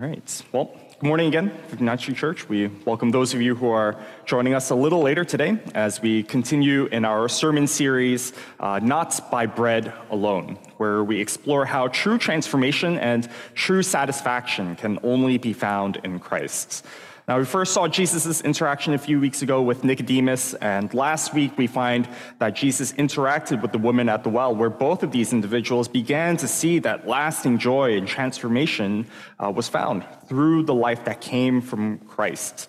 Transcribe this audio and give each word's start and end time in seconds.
All 0.00 0.08
right. 0.08 0.42
Well, 0.52 0.74
good 1.00 1.06
morning 1.06 1.28
again, 1.28 1.50
59th 1.70 2.00
Street 2.00 2.16
Church. 2.16 2.48
We 2.48 2.68
welcome 2.86 3.10
those 3.10 3.34
of 3.34 3.42
you 3.42 3.54
who 3.54 3.68
are 3.68 4.00
joining 4.24 4.54
us 4.54 4.70
a 4.70 4.74
little 4.74 5.02
later 5.02 5.22
today 5.22 5.58
as 5.74 6.00
we 6.00 6.22
continue 6.22 6.86
in 6.86 7.04
our 7.04 7.28
sermon 7.28 7.66
series, 7.66 8.32
uh, 8.58 8.80
Not 8.82 9.30
by 9.30 9.44
Bread 9.44 9.92
Alone, 10.10 10.56
where 10.78 11.04
we 11.04 11.20
explore 11.20 11.66
how 11.66 11.88
true 11.88 12.16
transformation 12.16 12.96
and 12.96 13.28
true 13.54 13.82
satisfaction 13.82 14.76
can 14.76 14.98
only 15.02 15.36
be 15.36 15.52
found 15.52 16.00
in 16.04 16.20
Christ. 16.20 16.86
Now, 17.28 17.38
we 17.38 17.44
first 17.44 17.72
saw 17.72 17.86
Jesus' 17.86 18.40
interaction 18.40 18.94
a 18.94 18.98
few 18.98 19.20
weeks 19.20 19.42
ago 19.42 19.62
with 19.62 19.84
Nicodemus, 19.84 20.54
and 20.54 20.92
last 20.92 21.32
week 21.32 21.56
we 21.56 21.68
find 21.68 22.08
that 22.40 22.56
Jesus 22.56 22.92
interacted 22.94 23.62
with 23.62 23.70
the 23.70 23.78
woman 23.78 24.08
at 24.08 24.24
the 24.24 24.28
well, 24.28 24.52
where 24.52 24.68
both 24.68 25.04
of 25.04 25.12
these 25.12 25.32
individuals 25.32 25.86
began 25.86 26.36
to 26.38 26.48
see 26.48 26.80
that 26.80 27.06
lasting 27.06 27.58
joy 27.58 27.96
and 27.96 28.08
transformation 28.08 29.06
uh, 29.38 29.52
was 29.54 29.68
found 29.68 30.04
through 30.26 30.64
the 30.64 30.74
life 30.74 31.04
that 31.04 31.20
came 31.20 31.60
from 31.60 31.98
Christ. 31.98 32.68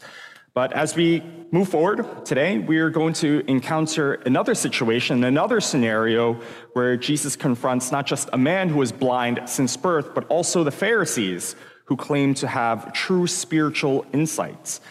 But 0.54 0.72
as 0.72 0.96
we 0.96 1.24
move 1.52 1.70
forward 1.70 2.24
today, 2.24 2.60
we 2.60 2.78
are 2.78 2.92
going 2.92 3.14
to 3.16 3.44
encounter 3.48 4.14
another 4.14 4.54
situation, 4.54 5.24
another 5.24 5.62
scenario 5.62 6.40
where 6.74 6.96
Jesus 6.96 7.36
confronts 7.36 7.92
not 7.92 8.06
just 8.06 8.30
a 8.34 8.38
man 8.38 8.70
who 8.70 8.84
is 8.84 8.92
blind 8.92 9.42
since 9.46 9.76
birth, 9.76 10.14
but 10.14 10.28
also 10.28 10.64
the 10.64 10.70
Pharisees 10.70 11.56
who 11.86 11.96
claim 11.96 12.34
to 12.36 12.48
have 12.48 12.94
true 12.94 13.28
spiritual 13.28 14.06
insights. 14.14 14.82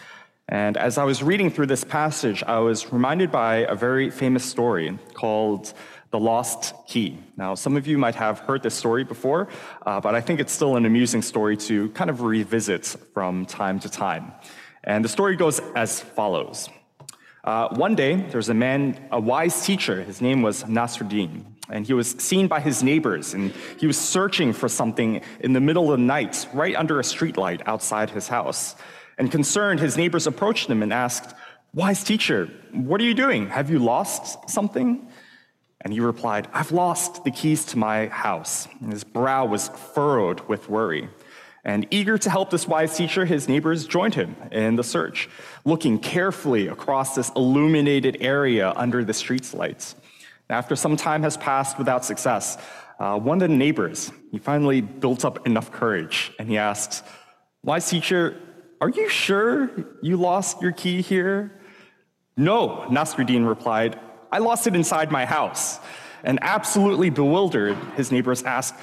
And 0.49 0.77
as 0.77 0.97
I 0.97 1.05
was 1.05 1.23
reading 1.23 1.49
through 1.49 1.67
this 1.67 1.83
passage, 1.83 2.43
I 2.43 2.59
was 2.59 2.91
reminded 2.91 3.31
by 3.31 3.57
a 3.57 3.75
very 3.75 4.09
famous 4.09 4.43
story 4.43 4.97
called 5.13 5.73
The 6.11 6.19
Lost 6.19 6.73
Key. 6.87 7.17
Now, 7.37 7.55
some 7.55 7.77
of 7.77 7.87
you 7.87 7.97
might 7.97 8.15
have 8.15 8.39
heard 8.39 8.61
this 8.61 8.75
story 8.75 9.03
before, 9.03 9.47
uh, 9.85 10.01
but 10.01 10.15
I 10.15 10.21
think 10.21 10.39
it's 10.39 10.51
still 10.51 10.75
an 10.75 10.85
amusing 10.85 11.21
story 11.21 11.57
to 11.57 11.89
kind 11.91 12.09
of 12.09 12.21
revisit 12.21 12.85
from 13.13 13.45
time 13.45 13.79
to 13.79 13.89
time. 13.89 14.33
And 14.83 15.03
the 15.03 15.09
story 15.09 15.37
goes 15.37 15.61
as 15.75 16.01
follows. 16.01 16.69
Uh, 17.43 17.69
one 17.75 17.95
day, 17.95 18.15
there 18.15 18.37
was 18.37 18.49
a 18.49 18.53
man, 18.53 19.07
a 19.11 19.19
wise 19.19 19.65
teacher. 19.65 20.01
His 20.03 20.21
name 20.21 20.41
was 20.41 20.63
Nasruddin 20.65 21.52
and 21.69 21.85
he 21.85 21.93
was 21.93 22.11
seen 22.11 22.47
by 22.47 22.59
his 22.59 22.83
neighbors, 22.83 23.33
and 23.33 23.53
he 23.79 23.87
was 23.87 23.97
searching 23.97 24.53
for 24.53 24.67
something 24.67 25.21
in 25.39 25.53
the 25.53 25.61
middle 25.61 25.91
of 25.91 25.99
the 25.99 26.05
night, 26.05 26.47
right 26.53 26.75
under 26.75 26.99
a 26.99 27.03
streetlight 27.03 27.61
outside 27.65 28.09
his 28.09 28.27
house. 28.27 28.75
And 29.17 29.31
concerned, 29.31 29.79
his 29.79 29.95
neighbors 29.95 30.27
approached 30.27 30.69
him 30.69 30.83
and 30.83 30.91
asked, 30.91 31.33
Wise 31.73 32.03
teacher, 32.03 32.49
what 32.71 33.01
are 33.01 33.03
you 33.03 33.13
doing? 33.13 33.47
Have 33.49 33.69
you 33.71 33.79
lost 33.79 34.49
something? 34.49 35.07
And 35.81 35.91
he 35.91 35.99
replied, 35.99 36.47
I've 36.53 36.71
lost 36.71 37.23
the 37.23 37.31
keys 37.31 37.65
to 37.65 37.77
my 37.77 38.07
house. 38.07 38.67
And 38.79 38.91
his 38.91 39.03
brow 39.03 39.45
was 39.45 39.69
furrowed 39.69 40.41
with 40.41 40.69
worry. 40.69 41.09
And 41.65 41.87
eager 41.91 42.17
to 42.17 42.29
help 42.29 42.49
this 42.49 42.67
wise 42.67 42.95
teacher, 42.97 43.25
his 43.25 43.47
neighbors 43.47 43.87
joined 43.87 44.15
him 44.15 44.35
in 44.51 44.75
the 44.75 44.83
search, 44.83 45.29
looking 45.65 45.97
carefully 45.97 46.67
across 46.67 47.15
this 47.15 47.31
illuminated 47.35 48.17
area 48.19 48.73
under 48.75 49.03
the 49.03 49.13
street's 49.13 49.53
lights. 49.53 49.95
After 50.53 50.75
some 50.75 50.95
time 50.95 51.23
has 51.23 51.35
passed 51.35 51.79
without 51.79 52.05
success, 52.05 52.59
uh, 52.99 53.17
one 53.17 53.41
of 53.41 53.49
the 53.49 53.55
neighbors, 53.55 54.11
he 54.31 54.37
finally 54.37 54.81
built 54.81 55.25
up 55.25 55.47
enough 55.47 55.71
courage 55.71 56.31
and 56.37 56.47
he 56.47 56.59
asked, 56.59 57.03
Wise 57.63 57.89
teacher, 57.89 58.37
are 58.79 58.89
you 58.89 59.09
sure 59.09 59.71
you 60.03 60.15
lost 60.15 60.61
your 60.61 60.71
key 60.71 61.01
here? 61.01 61.59
No, 62.37 62.85
Nasruddin 62.89 63.47
replied, 63.47 63.99
I 64.31 64.37
lost 64.37 64.67
it 64.67 64.75
inside 64.75 65.11
my 65.11 65.25
house. 65.25 65.79
And 66.23 66.37
absolutely 66.43 67.09
bewildered, 67.09 67.77
his 67.95 68.11
neighbors 68.11 68.43
asked, 68.43 68.75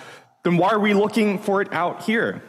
Then 0.43 0.57
why 0.57 0.71
are 0.71 0.81
we 0.81 0.93
looking 0.93 1.39
for 1.39 1.63
it 1.63 1.73
out 1.73 2.03
here? 2.03 2.43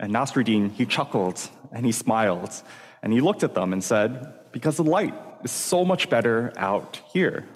And 0.00 0.14
Nasruddin, 0.14 0.72
he 0.72 0.86
chuckled 0.86 1.46
and 1.72 1.84
he 1.84 1.92
smiled 1.92 2.62
and 3.02 3.12
he 3.12 3.20
looked 3.20 3.44
at 3.44 3.52
them 3.54 3.74
and 3.74 3.84
said, 3.84 4.32
Because 4.50 4.78
the 4.78 4.84
light 4.84 5.14
is 5.44 5.50
so 5.50 5.84
much 5.84 6.08
better 6.08 6.54
out 6.56 7.02
here. 7.12 7.46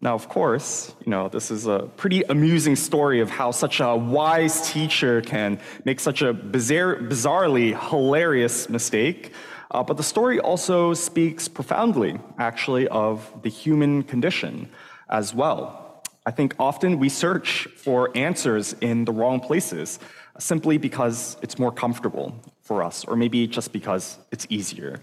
Now, 0.00 0.14
of 0.14 0.28
course, 0.28 0.94
you 1.04 1.10
know, 1.10 1.28
this 1.28 1.50
is 1.50 1.66
a 1.66 1.88
pretty 1.96 2.22
amusing 2.22 2.76
story 2.76 3.20
of 3.20 3.30
how 3.30 3.50
such 3.50 3.80
a 3.80 3.96
wise 3.96 4.70
teacher 4.70 5.22
can 5.22 5.58
make 5.84 6.00
such 6.00 6.20
a 6.20 6.34
bizarre, 6.34 6.96
bizarrely 6.96 7.78
hilarious 7.88 8.68
mistake. 8.68 9.32
Uh, 9.70 9.82
but 9.82 9.96
the 9.96 10.02
story 10.02 10.38
also 10.38 10.92
speaks 10.92 11.48
profoundly, 11.48 12.18
actually, 12.38 12.86
of 12.88 13.42
the 13.42 13.48
human 13.48 14.02
condition 14.02 14.68
as 15.08 15.34
well. 15.34 16.02
I 16.26 16.30
think 16.30 16.54
often 16.58 16.98
we 16.98 17.08
search 17.08 17.66
for 17.76 18.10
answers 18.14 18.74
in 18.74 19.06
the 19.06 19.12
wrong 19.12 19.40
places 19.40 19.98
simply 20.38 20.76
because 20.76 21.38
it's 21.40 21.58
more 21.58 21.72
comfortable 21.72 22.34
for 22.60 22.82
us, 22.82 23.04
or 23.06 23.16
maybe 23.16 23.46
just 23.46 23.72
because 23.72 24.18
it's 24.30 24.46
easier. 24.50 25.00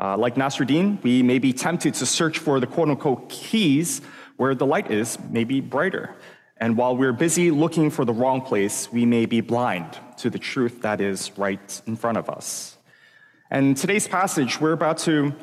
Uh, 0.00 0.16
like 0.16 0.34
Nasruddin, 0.36 1.02
we 1.02 1.22
may 1.22 1.38
be 1.38 1.52
tempted 1.52 1.94
to 1.94 2.06
search 2.06 2.38
for 2.38 2.58
the 2.58 2.66
quote 2.66 2.88
unquote 2.88 3.28
keys 3.28 4.00
where 4.36 4.54
the 4.54 4.66
light 4.66 4.90
is 4.90 5.18
may 5.30 5.44
be 5.44 5.60
brighter. 5.60 6.14
And 6.56 6.76
while 6.76 6.96
we're 6.96 7.12
busy 7.12 7.50
looking 7.50 7.90
for 7.90 8.04
the 8.04 8.12
wrong 8.12 8.40
place, 8.40 8.90
we 8.92 9.04
may 9.04 9.26
be 9.26 9.40
blind 9.40 9.98
to 10.18 10.30
the 10.30 10.38
truth 10.38 10.82
that 10.82 11.00
is 11.00 11.36
right 11.36 11.82
in 11.86 11.96
front 11.96 12.18
of 12.18 12.30
us. 12.30 12.78
And 13.50 13.76
today's 13.76 14.06
passage, 14.06 14.60
we're 14.60 14.72
about 14.72 14.98
to 14.98 15.34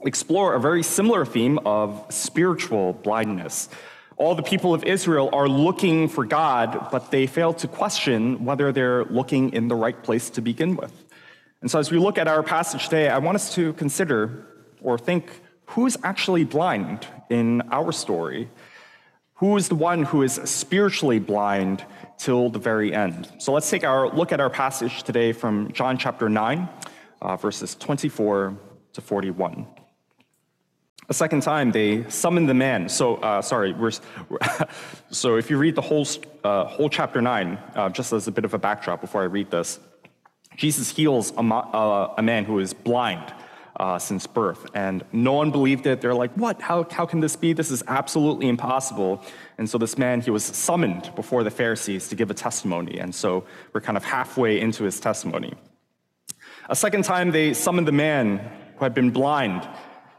explore 0.00 0.54
a 0.54 0.60
very 0.60 0.82
similar 0.82 1.24
theme 1.24 1.58
of 1.64 2.06
spiritual 2.10 2.94
blindness. 2.94 3.68
All 4.16 4.34
the 4.34 4.42
people 4.42 4.72
of 4.72 4.82
Israel 4.84 5.28
are 5.32 5.48
looking 5.48 6.08
for 6.08 6.24
God, 6.24 6.88
but 6.90 7.10
they 7.10 7.26
fail 7.26 7.52
to 7.54 7.68
question 7.68 8.44
whether 8.44 8.72
they're 8.72 9.04
looking 9.04 9.52
in 9.52 9.68
the 9.68 9.76
right 9.76 10.02
place 10.02 10.30
to 10.30 10.40
begin 10.40 10.76
with. 10.76 10.92
And 11.60 11.70
so, 11.70 11.78
as 11.78 11.90
we 11.90 11.98
look 11.98 12.16
at 12.16 12.28
our 12.28 12.42
passage 12.42 12.84
today, 12.84 13.08
I 13.08 13.18
want 13.18 13.36
us 13.36 13.54
to 13.56 13.74
consider 13.74 14.46
or 14.80 14.98
think 14.98 15.30
who's 15.66 15.96
actually 16.02 16.44
blind 16.44 17.06
in 17.28 17.62
our 17.70 17.92
story? 17.92 18.48
Who 19.34 19.56
is 19.56 19.68
the 19.68 19.74
one 19.74 20.04
who 20.04 20.22
is 20.22 20.34
spiritually 20.44 21.18
blind 21.18 21.84
till 22.16 22.48
the 22.48 22.58
very 22.58 22.94
end? 22.94 23.30
So 23.38 23.52
let's 23.52 23.68
take 23.68 23.84
our 23.84 24.08
look 24.08 24.32
at 24.32 24.40
our 24.40 24.48
passage 24.48 25.02
today 25.02 25.32
from 25.32 25.72
John 25.72 25.98
chapter 25.98 26.28
9, 26.28 26.68
uh, 27.20 27.36
verses 27.36 27.74
24 27.74 28.56
to 28.94 29.00
41. 29.00 29.66
A 31.08 31.14
second 31.14 31.42
time, 31.42 31.70
they 31.70 32.08
summoned 32.08 32.48
the 32.48 32.54
man. 32.54 32.88
So, 32.88 33.16
uh, 33.16 33.40
sorry, 33.40 33.72
we're, 33.72 33.92
so 35.10 35.36
if 35.36 35.50
you 35.50 35.58
read 35.58 35.76
the 35.76 35.82
whole, 35.82 36.06
uh, 36.42 36.64
whole 36.64 36.88
chapter 36.88 37.22
9, 37.22 37.58
uh, 37.74 37.88
just 37.90 38.12
as 38.12 38.26
a 38.26 38.32
bit 38.32 38.44
of 38.44 38.54
a 38.54 38.58
backdrop 38.58 39.00
before 39.00 39.22
I 39.22 39.26
read 39.26 39.50
this, 39.50 39.78
Jesus 40.56 40.90
heals 40.90 41.32
a, 41.36 41.42
uh, 41.42 42.14
a 42.16 42.22
man 42.22 42.44
who 42.44 42.58
is 42.58 42.72
blind 42.72 43.32
uh, 43.78 43.98
since 43.98 44.26
birth. 44.26 44.66
And 44.74 45.04
no 45.12 45.32
one 45.32 45.50
believed 45.50 45.86
it. 45.86 46.00
They're 46.00 46.14
like, 46.14 46.32
what? 46.34 46.60
How, 46.60 46.86
how 46.90 47.06
can 47.06 47.20
this 47.20 47.36
be? 47.36 47.52
This 47.52 47.70
is 47.70 47.82
absolutely 47.86 48.48
impossible. 48.48 49.22
And 49.58 49.68
so 49.68 49.78
this 49.78 49.98
man, 49.98 50.20
he 50.20 50.30
was 50.30 50.44
summoned 50.44 51.12
before 51.14 51.44
the 51.44 51.50
Pharisees 51.50 52.08
to 52.08 52.14
give 52.14 52.30
a 52.30 52.34
testimony. 52.34 52.98
And 52.98 53.14
so 53.14 53.44
we're 53.72 53.80
kind 53.80 53.96
of 53.96 54.04
halfway 54.04 54.60
into 54.60 54.84
his 54.84 54.98
testimony. 55.00 55.54
A 56.68 56.76
second 56.76 57.04
time, 57.04 57.30
they 57.30 57.52
summoned 57.52 57.86
the 57.86 57.92
man 57.92 58.38
who 58.76 58.84
had 58.84 58.94
been 58.94 59.10
blind. 59.10 59.68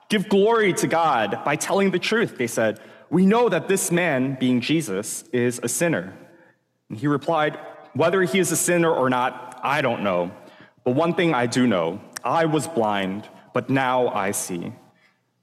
Give 0.09 0.29
glory 0.29 0.73
to 0.73 0.87
God 0.87 1.41
by 1.43 1.55
telling 1.55 1.91
the 1.91 1.99
truth, 1.99 2.37
they 2.37 2.47
said. 2.47 2.79
We 3.09 3.25
know 3.25 3.49
that 3.49 3.67
this 3.67 3.91
man, 3.91 4.37
being 4.39 4.61
Jesus, 4.61 5.23
is 5.33 5.59
a 5.63 5.67
sinner. 5.67 6.13
And 6.89 6.97
he 6.97 7.07
replied, 7.07 7.57
Whether 7.93 8.21
he 8.23 8.39
is 8.39 8.51
a 8.51 8.57
sinner 8.57 8.91
or 8.91 9.09
not, 9.09 9.59
I 9.63 9.81
don't 9.81 10.03
know. 10.03 10.31
But 10.83 10.95
one 10.95 11.15
thing 11.15 11.33
I 11.33 11.47
do 11.47 11.67
know 11.67 12.01
I 12.23 12.45
was 12.45 12.67
blind 12.67 13.27
but 13.57 13.71
now 13.71 14.09
I 14.09 14.29
see. 14.29 14.71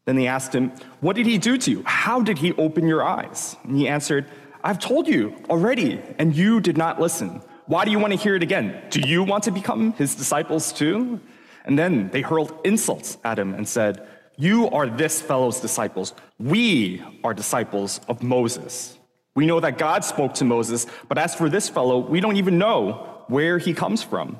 Then 0.04 0.14
they 0.14 0.28
asked 0.28 0.54
him, 0.54 0.70
What 1.00 1.16
did 1.16 1.26
he 1.26 1.36
do 1.36 1.58
to 1.58 1.68
you? 1.68 1.82
How 1.84 2.22
did 2.22 2.38
he 2.38 2.52
open 2.52 2.86
your 2.86 3.02
eyes? 3.02 3.56
And 3.64 3.76
he 3.76 3.88
answered, 3.88 4.26
I've 4.62 4.78
told 4.78 5.08
you 5.08 5.34
already, 5.50 6.00
and 6.16 6.32
you 6.32 6.60
did 6.60 6.78
not 6.78 7.00
listen. 7.00 7.42
Why 7.66 7.84
do 7.84 7.90
you 7.90 7.98
want 7.98 8.12
to 8.12 8.16
hear 8.16 8.36
it 8.36 8.44
again? 8.44 8.80
Do 8.88 9.00
you 9.00 9.24
want 9.24 9.42
to 9.44 9.50
become 9.50 9.94
his 9.94 10.14
disciples 10.14 10.72
too? 10.72 11.18
And 11.64 11.76
then 11.76 12.08
they 12.10 12.20
hurled 12.20 12.56
insults 12.62 13.18
at 13.24 13.36
him 13.36 13.52
and 13.52 13.68
said, 13.68 14.06
You 14.36 14.70
are 14.70 14.86
this 14.86 15.20
fellow's 15.20 15.58
disciples. 15.58 16.14
We 16.38 17.02
are 17.24 17.34
disciples 17.34 18.00
of 18.06 18.22
Moses. 18.22 18.96
We 19.34 19.44
know 19.44 19.58
that 19.58 19.76
God 19.76 20.04
spoke 20.04 20.34
to 20.34 20.44
Moses, 20.44 20.86
but 21.08 21.18
as 21.18 21.34
for 21.34 21.48
this 21.48 21.68
fellow, 21.68 21.98
we 21.98 22.20
don't 22.20 22.36
even 22.36 22.58
know 22.58 23.24
where 23.26 23.58
he 23.58 23.74
comes 23.74 24.04
from. 24.04 24.38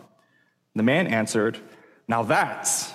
The 0.77 0.85
man 0.85 1.09
answered, 1.09 1.59
Now 2.07 2.23
that's 2.23 2.95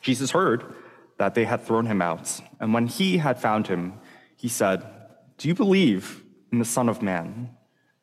Jesus 0.00 0.30
heard 0.30 0.64
that 1.18 1.34
they 1.34 1.44
had 1.44 1.62
thrown 1.62 1.86
him 1.86 2.00
out, 2.00 2.40
and 2.58 2.72
when 2.72 2.86
he 2.86 3.18
had 3.18 3.40
found 3.40 3.66
him, 3.66 3.94
he 4.36 4.48
said, 4.48 4.84
Do 5.36 5.48
you 5.48 5.54
believe 5.54 6.22
in 6.50 6.58
the 6.58 6.64
Son 6.64 6.88
of 6.88 7.02
Man? 7.02 7.50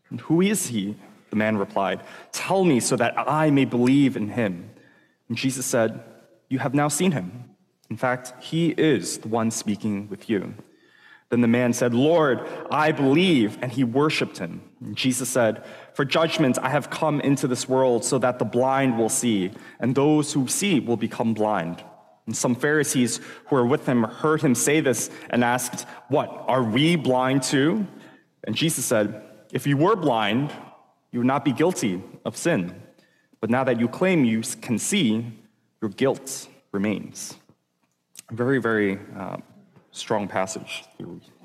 And 0.10 0.22
who 0.22 0.42
is 0.42 0.68
he? 0.68 0.96
The 1.30 1.36
man 1.36 1.58
replied, 1.58 2.02
Tell 2.32 2.64
me 2.64 2.80
so 2.80 2.96
that 2.96 3.16
I 3.18 3.50
may 3.50 3.66
believe 3.66 4.16
in 4.16 4.30
him. 4.30 4.70
And 5.28 5.38
Jesus 5.38 5.66
said, 5.66 6.04
You 6.48 6.60
have 6.60 6.74
now 6.74 6.88
seen 6.88 7.12
him. 7.12 7.46
In 7.90 7.98
fact, 7.98 8.34
he 8.40 8.70
is 8.70 9.18
the 9.20 9.28
one 9.28 9.52
speaking 9.52 10.10
with 10.10 10.30
you. 10.30 10.54
Then 11.30 11.42
the 11.42 11.48
man 11.48 11.74
said, 11.74 11.94
Lord, 11.94 12.48
I 12.72 12.92
believe. 12.92 13.58
And 13.62 13.72
he 13.72 13.84
worshiped 13.84 14.38
him. 14.38 14.62
And 14.80 14.96
Jesus 14.96 15.30
said, 15.30 15.64
For 15.98 16.06
judgment 16.06 16.60
I 16.62 16.70
have 16.70 16.92
come 16.92 17.20
into 17.22 17.48
this 17.48 17.68
world 17.68 18.06
so 18.06 18.20
that 18.20 18.38
the 18.38 18.46
blind 18.46 19.00
will 19.00 19.10
see, 19.10 19.50
and 19.80 19.96
those 19.96 20.32
who 20.32 20.48
see 20.48 20.80
will 20.80 20.96
become 20.96 21.34
blind. 21.34 21.84
And 22.28 22.38
some 22.38 22.54
Pharisees 22.54 23.20
who 23.48 23.56
were 23.56 23.66
with 23.66 23.88
him 23.88 24.04
heard 24.04 24.44
him 24.44 24.54
say 24.54 24.80
this 24.80 25.10
and 25.32 25.44
asked, 25.44 25.88
What, 26.10 26.30
are 26.48 26.62
we 26.62 26.98
blind 26.98 27.42
too? 27.42 27.88
And 28.44 28.56
Jesus 28.56 28.86
said, 28.86 29.24
If 29.52 29.66
you 29.66 29.76
were 29.76 29.96
blind, 29.96 30.54
you 31.12 31.22
would 31.22 31.26
not 31.26 31.44
be 31.44 31.52
guilty 31.52 32.04
of 32.26 32.38
sin. 32.38 32.80
But 33.42 33.50
now 33.50 33.64
that 33.64 33.80
you 33.80 33.88
claim 33.88 34.24
you 34.24 34.44
can 34.62 34.78
see, 34.78 35.26
your 35.82 35.90
guilt 35.90 36.48
remains. 36.72 37.34
Very, 38.30 38.60
very 38.60 39.00
uh, 39.18 39.38
strong 39.90 40.28
passage 40.28 40.84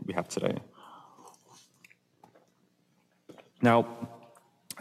we 0.04 0.12
have 0.12 0.28
today. 0.28 0.58
Now, 3.62 3.86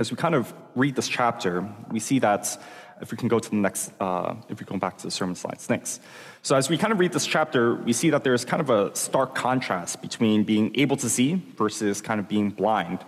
as 0.02 0.10
we 0.10 0.18
kind 0.18 0.34
of 0.34 0.52
read 0.76 0.96
this 0.96 1.08
chapter, 1.08 1.64
we 1.92 2.00
see 2.00 2.18
that 2.20 2.58
if 3.02 3.12
we 3.12 3.18
can 3.18 3.28
go 3.28 3.38
to 3.38 3.50
the 3.50 3.56
next, 3.56 3.92
uh, 4.00 4.34
if 4.50 4.60
we 4.60 4.66
go 4.66 4.76
back 4.78 4.98
to 4.98 5.04
the 5.04 5.12
sermon 5.12 5.36
slides, 5.36 5.68
thanks. 5.68 6.00
So 6.42 6.56
as 6.56 6.70
we 6.72 6.78
kind 6.78 6.92
of 6.92 7.00
read 7.00 7.14
this 7.14 7.28
chapter, 7.28 7.76
we 7.76 7.94
see 7.94 8.10
that 8.10 8.24
there's 8.24 8.44
kind 8.44 8.62
of 8.62 8.72
a 8.72 8.96
stark 8.96 9.36
contrast 9.36 10.02
between 10.02 10.44
being 10.44 10.72
able 10.76 10.98
to 10.98 11.08
see 11.08 11.36
versus 11.56 12.02
kind 12.02 12.20
of 12.20 12.28
being 12.28 12.50
blind. 12.50 13.00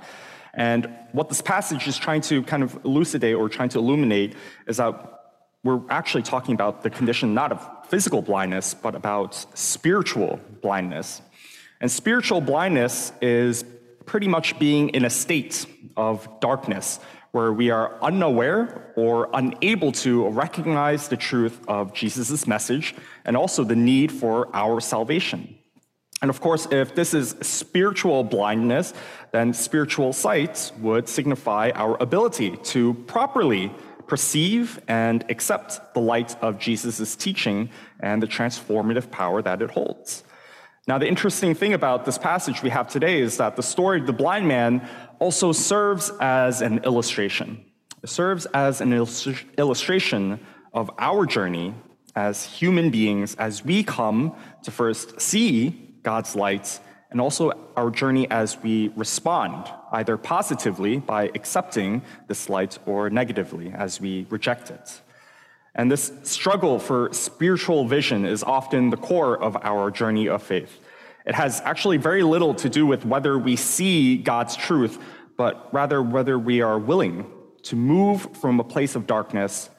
And 0.53 0.87
what 1.13 1.29
this 1.29 1.41
passage 1.41 1.87
is 1.87 1.97
trying 1.97 2.21
to 2.21 2.43
kind 2.43 2.61
of 2.61 2.85
elucidate 2.85 3.35
or 3.35 3.49
trying 3.49 3.69
to 3.69 3.79
illuminate 3.79 4.35
is 4.67 4.77
that 4.77 4.93
we're 5.63 5.81
actually 5.89 6.23
talking 6.23 6.53
about 6.53 6.83
the 6.83 6.91
condition 6.91 7.33
not 7.33 7.51
of 7.51 7.87
physical 7.87 8.21
blindness, 8.21 8.75
but 8.75 8.93
about 8.93 9.33
spiritual 9.57 10.39
blindness. 10.61 11.23
And 11.81 11.89
spiritual 11.89 12.39
blindness 12.39 13.11
is 13.19 13.65
pretty 14.05 14.27
much 14.27 14.59
being 14.59 14.89
in 14.89 15.05
a 15.05 15.09
state 15.09 15.65
of 15.97 16.27
darkness 16.39 16.99
where 17.31 17.51
we 17.51 17.71
are 17.71 17.97
unaware 18.01 18.93
or 18.95 19.27
unable 19.33 19.91
to 19.91 20.27
recognize 20.29 21.07
the 21.07 21.17
truth 21.17 21.59
of 21.67 21.93
Jesus' 21.93 22.45
message 22.45 22.93
and 23.25 23.35
also 23.35 23.63
the 23.63 23.75
need 23.75 24.11
for 24.11 24.55
our 24.55 24.79
salvation. 24.79 25.55
And 26.21 26.29
of 26.29 26.39
course, 26.39 26.67
if 26.71 26.95
this 26.95 27.13
is 27.13 27.35
spiritual 27.41 28.23
blindness, 28.23 28.93
then 29.31 29.53
spiritual 29.53 30.13
sight 30.13 30.71
would 30.79 31.09
signify 31.09 31.71
our 31.75 32.01
ability 32.01 32.55
to 32.73 32.93
properly 33.07 33.71
perceive 34.07 34.79
and 34.87 35.25
accept 35.29 35.93
the 35.93 35.99
light 35.99 36.41
of 36.41 36.59
Jesus' 36.59 37.15
teaching 37.15 37.69
and 37.99 38.21
the 38.21 38.27
transformative 38.27 39.09
power 39.09 39.41
that 39.41 39.61
it 39.61 39.71
holds. 39.71 40.23
Now, 40.85 40.97
the 40.97 41.07
interesting 41.07 41.55
thing 41.55 41.73
about 41.73 42.03
this 42.03 42.17
passage 42.17 42.61
we 42.61 42.69
have 42.69 42.89
today 42.89 43.21
is 43.21 43.37
that 43.37 43.55
the 43.55 43.63
story 43.63 44.01
of 44.01 44.05
the 44.05 44.11
blind 44.11 44.49
man 44.49 44.85
also 45.17 45.53
serves 45.53 46.11
as 46.19 46.61
an 46.61 46.79
illustration. 46.79 47.63
It 48.03 48.09
serves 48.09 48.45
as 48.47 48.81
an 48.81 48.91
illustration 48.91 50.45
of 50.73 50.91
our 50.99 51.25
journey 51.25 51.73
as 52.17 52.43
human 52.43 52.89
beings 52.89 53.33
as 53.35 53.63
we 53.63 53.81
come 53.85 54.35
to 54.63 54.71
first 54.71 55.21
see 55.21 55.95
God's 56.03 56.35
light, 56.35 56.81
and 57.11 57.21
also 57.21 57.53
our 57.77 57.89
journey 57.89 58.29
as 58.29 58.61
we 58.61 58.89
respond, 58.97 59.71
either 59.93 60.17
positively 60.17 60.97
by 60.97 61.31
accepting 61.33 62.01
this 62.27 62.49
light 62.49 62.77
or 62.85 63.09
negatively 63.09 63.71
as 63.71 64.01
we 64.01 64.27
reject 64.29 64.69
it. 64.69 64.99
And 65.75 65.91
this 65.91 66.11
struggle 66.23 66.79
for 66.79 67.11
spiritual 67.13 67.85
vision 67.87 68.25
is 68.25 68.43
often 68.43 68.89
the 68.89 68.97
core 68.97 69.41
of 69.41 69.57
our 69.63 69.89
journey 69.91 70.27
of 70.27 70.43
faith. 70.43 70.79
It 71.25 71.35
has 71.35 71.61
actually 71.61 71.97
very 71.97 72.23
little 72.23 72.53
to 72.55 72.69
do 72.69 72.85
with 72.85 73.05
whether 73.05 73.37
we 73.37 73.55
see 73.55 74.17
God's 74.17 74.55
truth, 74.55 74.99
but 75.37 75.73
rather 75.73 76.01
whether 76.01 76.37
we 76.37 76.61
are 76.61 76.77
willing 76.77 77.25
to 77.63 77.75
move 77.75 78.37
from 78.37 78.59
a 78.59 78.63
place 78.63 78.95
of 78.95 79.07
darkness 79.07 79.69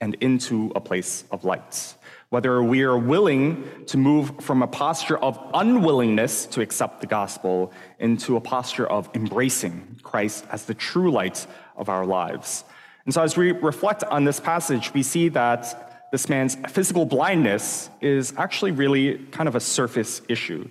and 0.00 0.14
into 0.20 0.72
a 0.76 0.80
place 0.80 1.24
of 1.30 1.44
light 1.44 1.94
whether 2.30 2.62
we 2.62 2.84
are 2.84 2.96
willing 2.96 3.64
to 3.86 3.98
move 3.98 4.32
from 4.40 4.62
a 4.62 4.66
posture 4.66 5.18
of 5.18 5.38
unwillingness 5.52 6.46
to 6.46 6.60
accept 6.60 7.00
the 7.00 7.06
gospel 7.06 7.72
into 7.98 8.36
a 8.36 8.40
posture 8.40 8.86
of 8.86 9.10
embracing 9.14 9.98
Christ 10.04 10.44
as 10.50 10.64
the 10.64 10.74
true 10.74 11.10
light 11.10 11.44
of 11.76 11.88
our 11.88 12.06
lives. 12.06 12.62
And 13.10 13.14
so, 13.16 13.22
as 13.22 13.36
we 13.36 13.50
reflect 13.50 14.04
on 14.04 14.22
this 14.22 14.38
passage, 14.38 14.94
we 14.94 15.02
see 15.02 15.30
that 15.30 16.12
this 16.12 16.28
man's 16.28 16.54
physical 16.68 17.04
blindness 17.04 17.90
is 18.00 18.32
actually 18.36 18.70
really 18.70 19.18
kind 19.32 19.48
of 19.48 19.56
a 19.56 19.60
surface 19.60 20.22
issue. 20.28 20.68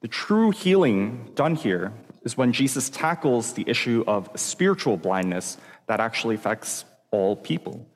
The 0.00 0.08
true 0.08 0.52
healing 0.52 1.32
done 1.34 1.54
here 1.54 1.92
is 2.22 2.34
when 2.34 2.54
Jesus 2.54 2.88
tackles 2.88 3.52
the 3.52 3.64
issue 3.68 4.04
of 4.06 4.30
spiritual 4.36 4.96
blindness 4.96 5.58
that 5.86 6.00
actually 6.00 6.36
affects 6.36 6.86
all 7.10 7.36
people. 7.36 7.86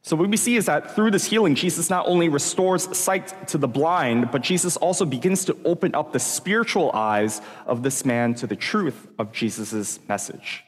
So, 0.00 0.16
what 0.16 0.30
we 0.30 0.38
see 0.38 0.56
is 0.56 0.64
that 0.64 0.94
through 0.94 1.10
this 1.10 1.26
healing, 1.26 1.54
Jesus 1.54 1.90
not 1.90 2.08
only 2.08 2.30
restores 2.30 2.96
sight 2.96 3.46
to 3.48 3.58
the 3.58 3.68
blind, 3.68 4.30
but 4.30 4.40
Jesus 4.40 4.78
also 4.78 5.04
begins 5.04 5.44
to 5.44 5.56
open 5.66 5.94
up 5.94 6.14
the 6.14 6.18
spiritual 6.18 6.90
eyes 6.92 7.42
of 7.66 7.82
this 7.82 8.06
man 8.06 8.32
to 8.36 8.46
the 8.46 8.56
truth 8.56 9.06
of 9.18 9.32
Jesus' 9.32 10.00
message, 10.08 10.64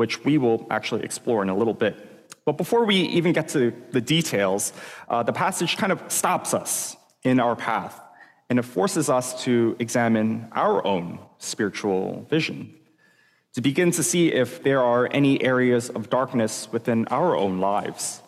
which 0.00 0.24
we 0.24 0.38
will 0.38 0.66
actually 0.70 1.02
explore 1.04 1.42
in 1.42 1.48
a 1.50 1.56
little 1.60 1.78
bit. 1.84 1.94
But 2.46 2.56
before 2.56 2.84
we 2.90 2.96
even 3.18 3.32
get 3.32 3.46
to 3.50 3.72
the 3.96 4.00
details, 4.00 4.72
uh, 5.08 5.22
the 5.22 5.32
passage 5.44 5.76
kind 5.76 5.92
of 5.92 6.00
stops 6.08 6.54
us 6.54 6.96
in 7.22 7.38
our 7.38 7.54
path 7.54 8.00
and 8.48 8.58
it 8.58 8.66
forces 8.78 9.10
us 9.18 9.44
to 9.44 9.76
examine 9.78 10.48
our 10.52 10.84
own 10.86 11.18
spiritual 11.38 12.26
vision, 12.30 12.74
to 13.52 13.60
begin 13.60 13.90
to 13.98 14.02
see 14.02 14.32
if 14.42 14.62
there 14.62 14.82
are 14.82 15.06
any 15.20 15.34
areas 15.52 15.90
of 15.90 16.08
darkness 16.08 16.72
within 16.72 17.06
our 17.18 17.36
own 17.36 17.60
lives 17.60 18.22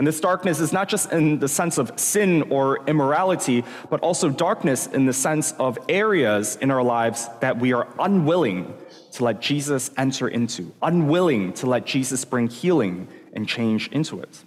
and 0.00 0.06
this 0.06 0.18
darkness 0.18 0.60
is 0.60 0.72
not 0.72 0.88
just 0.88 1.12
in 1.12 1.40
the 1.40 1.46
sense 1.46 1.76
of 1.76 1.92
sin 2.00 2.44
or 2.48 2.82
immorality, 2.86 3.64
but 3.90 4.00
also 4.00 4.30
darkness 4.30 4.86
in 4.86 5.04
the 5.04 5.12
sense 5.12 5.52
of 5.58 5.78
areas 5.90 6.56
in 6.56 6.70
our 6.70 6.82
lives 6.82 7.28
that 7.40 7.58
we 7.58 7.74
are 7.74 7.86
unwilling 7.98 8.72
to 9.12 9.24
let 9.24 9.40
Jesus 9.40 9.90
enter 9.96 10.28
into, 10.28 10.72
unwilling 10.82 11.52
to 11.54 11.66
let 11.66 11.86
Jesus 11.86 12.24
bring 12.24 12.48
healing 12.48 13.08
and 13.32 13.48
change 13.48 13.88
into 13.88 14.20
it. 14.20 14.44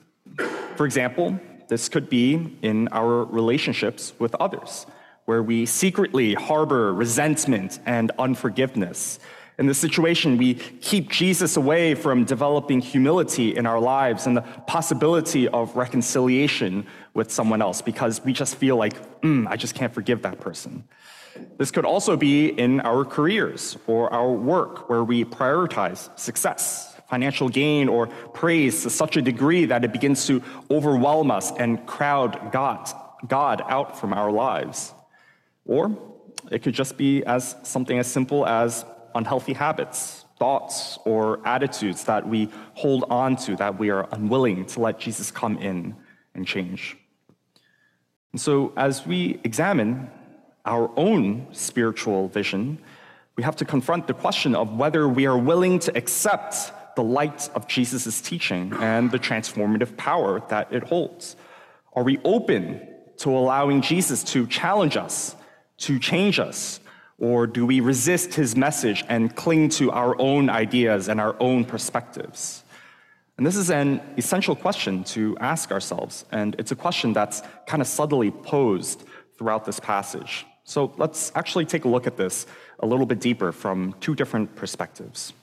For 0.76 0.86
example, 0.86 1.40
this 1.68 1.90
could 1.90 2.10
be 2.10 2.58
in 2.62 2.88
our 2.90 3.26
relationships 3.26 4.14
with 4.20 4.36
others, 4.36 4.86
where 5.26 5.44
we 5.44 5.66
secretly 5.66 6.34
harbor 6.34 6.94
resentment 6.94 7.80
and 7.86 8.12
unforgiveness 8.20 9.20
in 9.60 9.68
this 9.68 9.78
situation, 9.78 10.38
we 10.38 10.56
keep 10.56 11.10
Jesus 11.10 11.58
away 11.58 11.94
from 11.94 12.26
developing 12.26 12.82
humility 12.82 13.56
in 13.56 13.68
our 13.68 13.80
lives 13.80 14.26
and 14.26 14.36
the 14.36 14.42
possibility 14.42 15.48
of 15.48 15.76
reconciliation 15.76 16.88
with 17.14 17.32
someone 17.32 17.62
else 17.62 17.82
because 17.82 18.24
we 18.24 18.34
just 18.34 18.56
feel 18.56 18.78
like, 18.78 19.22
mm, 19.22 19.48
I 19.48 19.56
just 19.56 19.76
can't 19.76 19.94
forgive 19.94 20.24
that 20.24 20.40
person. 20.40 20.86
This 21.58 21.72
could 21.72 21.86
also 21.86 22.16
be 22.18 22.48
in 22.48 22.80
our 22.82 23.06
careers 23.06 23.78
or 23.88 24.12
our 24.14 24.32
work 24.32 24.90
where 24.90 25.04
we 25.04 25.26
prioritize 25.26 26.18
success, 26.18 26.96
financial 27.10 27.50
gain, 27.50 27.90
or 27.90 28.08
praise 28.08 28.84
to 28.84 28.90
such 28.90 29.18
a 29.18 29.22
degree 29.22 29.66
that 29.66 29.84
it 29.84 29.92
begins 29.92 30.28
to 30.28 30.42
overwhelm 30.70 31.32
us 31.32 31.52
and 31.52 31.86
crowd 31.86 32.52
God, 32.52 32.90
God 33.28 33.64
out 33.68 34.00
from 34.00 34.14
our 34.14 34.32
lives. 34.32 34.94
Or 35.66 35.98
it 36.52 36.64
could 36.64 36.74
just 36.74 36.98
be 36.98 37.24
as 37.26 37.56
something 37.64 37.98
as 37.98 38.08
simple 38.08 38.46
as 38.46 38.86
unhealthy 39.16 39.54
habits, 39.54 40.26
thoughts, 40.38 40.98
or 41.06 41.46
attitudes 41.48 42.04
that 42.06 42.28
we 42.28 42.50
hold 42.74 43.06
on 43.10 43.36
to 43.38 43.56
that 43.56 43.80
we 43.80 43.90
are 43.90 44.08
unwilling 44.12 44.66
to 44.66 44.80
let 44.82 45.00
Jesus 45.00 45.32
come 45.32 45.58
in 45.58 45.96
and 46.36 46.46
change. 46.46 46.98
And 48.32 48.42
so, 48.42 48.74
as 48.76 49.06
we 49.06 49.40
examine 49.44 50.10
our 50.66 50.92
own 50.98 51.48
spiritual 51.52 52.28
vision, 52.30 52.80
we 53.36 53.44
have 53.44 53.56
to 53.58 53.66
confront 53.66 54.08
the 54.08 54.14
question 54.14 54.56
of 54.56 54.76
whether 54.76 55.08
we 55.08 55.26
are 55.26 55.38
willing 55.38 55.80
to 55.80 55.98
accept 55.98 56.72
the 56.96 57.04
light 57.04 57.50
of 57.56 57.68
Jesus' 57.68 58.22
teaching 58.22 58.72
and 58.80 59.12
the 59.12 59.20
transformative 59.20 59.98
power 59.98 60.42
that 60.50 60.72
it 60.72 60.84
holds. 60.84 61.36
Are 61.94 62.04
we 62.04 62.20
open 62.24 62.88
to 63.18 63.30
allowing 63.30 63.82
Jesus 63.82 64.24
to 64.26 64.46
challenge 64.48 64.98
us, 64.98 65.36
to 65.80 66.00
change 66.00 66.40
us, 66.40 66.80
or 67.20 67.48
do 67.48 67.66
we 67.66 67.80
resist 67.80 68.34
his 68.34 68.56
message 68.56 69.04
and 69.10 69.36
cling 69.36 69.70
to 69.70 69.92
our 69.92 70.20
own 70.20 70.50
ideas 70.50 71.10
and 71.10 71.20
our 71.20 71.36
own 71.40 71.66
perspectives? 71.66 72.64
And 73.38 73.48
this 73.48 73.56
is 73.56 73.72
an 73.72 74.00
essential 74.18 74.56
question 74.56 75.04
to 75.06 75.36
ask 75.40 75.72
ourselves, 75.72 76.26
and 76.32 76.56
it's 76.60 76.72
a 76.72 76.76
question 76.76 77.14
that's 77.14 77.42
kind 77.66 77.82
of 77.82 77.88
subtly 77.88 78.30
posed 78.30 79.04
throughout 79.38 79.66
this 79.66 79.80
passage. 79.80 80.46
So 80.64 80.94
let's 80.98 81.32
actually 81.36 81.66
take 81.66 81.86
a 81.86 81.90
look 81.90 82.08
at 82.08 82.18
this 82.18 82.46
a 82.80 82.86
little 82.86 83.06
bit 83.06 83.20
deeper 83.20 83.52
from 83.52 83.96
two 84.00 84.16
different 84.16 84.56
perspectives. 84.56 85.34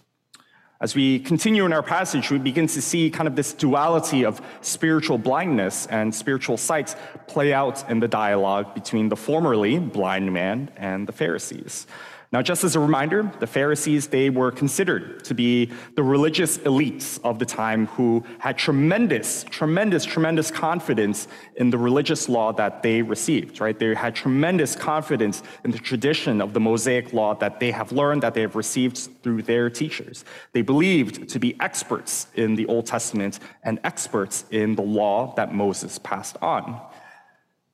As 0.83 0.95
we 0.95 1.19
continue 1.19 1.67
in 1.67 1.75
our 1.75 1.83
passage, 1.83 2.31
we 2.31 2.39
begin 2.39 2.67
to 2.69 2.81
see 2.81 3.11
kind 3.11 3.29
of 3.29 3.37
this 3.37 3.53
duality 3.53 4.25
of 4.25 4.41
spiritual 4.63 5.19
blindness 5.19 5.87
and 5.89 6.15
spiritual 6.15 6.57
sight 6.57 6.97
play 7.27 7.53
out 7.53 7.89
in 7.91 8.01
the 8.01 8.09
dialogue 8.09 8.75
between 8.75 9.11
the 9.11 9.17
formerly 9.17 9.79
blind 9.79 10.33
man 10.33 10.71
and 10.79 11.07
the 11.07 11.13
Pharisees. 11.13 11.87
Now, 12.33 12.43
just 12.43 12.63
as 12.63 12.77
a 12.77 12.81
reminder, 12.81 13.29
the 13.41 13.47
Pharisees, 13.49 14.07
they 14.07 14.31
were 14.31 14.53
considered 14.53 15.25
to 15.25 15.35
be 15.35 15.73
the 15.97 16.05
religious 16.05 16.59
elites 16.59 17.19
of 17.25 17.41
the 17.41 17.45
time 17.45 17.89
who 17.89 18.25
had 18.39 18.57
tremendous, 18.57 19.43
tremendous, 19.51 20.05
tremendous 20.05 20.49
confidence 20.49 21.27
in 21.57 21.71
the 21.71 21.79
religious 21.79 22.29
law 22.29 22.53
that 22.53 22.85
they 22.85 23.03
received, 23.03 23.61
right? 23.61 23.77
They 23.77 23.97
had 23.97 24.15
tremendous 24.15 24.77
confidence 24.77 25.43
in 25.65 25.73
the 25.73 25.79
tradition 25.79 26.41
of 26.41 26.53
the 26.53 26.61
Mosaic 26.61 27.13
law 27.13 27.35
that 27.35 27.59
they 27.59 27.73
have 27.73 27.91
learned, 27.91 28.23
that 28.23 28.35
they 28.35 28.43
have 28.43 28.55
received 28.55 28.97
through 29.25 29.43
their 29.43 29.69
teachers. 29.69 30.25
They 30.53 30.63
believed 30.63 31.29
to 31.31 31.41
be 31.41 31.57
experts 31.59 32.29
in 32.37 32.55
the 32.55 32.67
Old 32.67 32.87
Testament 32.87 33.41
and 33.65 33.81
experts 33.83 34.45
in 34.53 34.77
the 34.77 34.83
law 34.83 35.35
that 35.35 35.53
Moses 35.53 35.99
passed 35.99 36.37
on. 36.41 36.81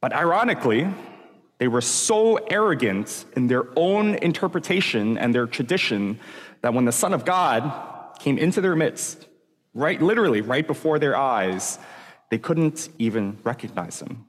But 0.00 0.14
ironically, 0.14 0.88
they 1.58 1.68
were 1.68 1.80
so 1.80 2.36
arrogant 2.36 3.24
in 3.34 3.46
their 3.46 3.66
own 3.76 4.14
interpretation 4.16 5.16
and 5.16 5.34
their 5.34 5.46
tradition 5.46 6.18
that 6.60 6.74
when 6.74 6.84
the 6.84 6.92
Son 6.92 7.14
of 7.14 7.24
God 7.24 8.18
came 8.18 8.38
into 8.38 8.60
their 8.60 8.76
midst, 8.76 9.26
right, 9.72 10.00
literally 10.00 10.40
right 10.40 10.66
before 10.66 10.98
their 10.98 11.16
eyes, 11.16 11.78
they 12.30 12.38
couldn't 12.38 12.88
even 12.98 13.38
recognize 13.44 14.00
him. 14.00 14.26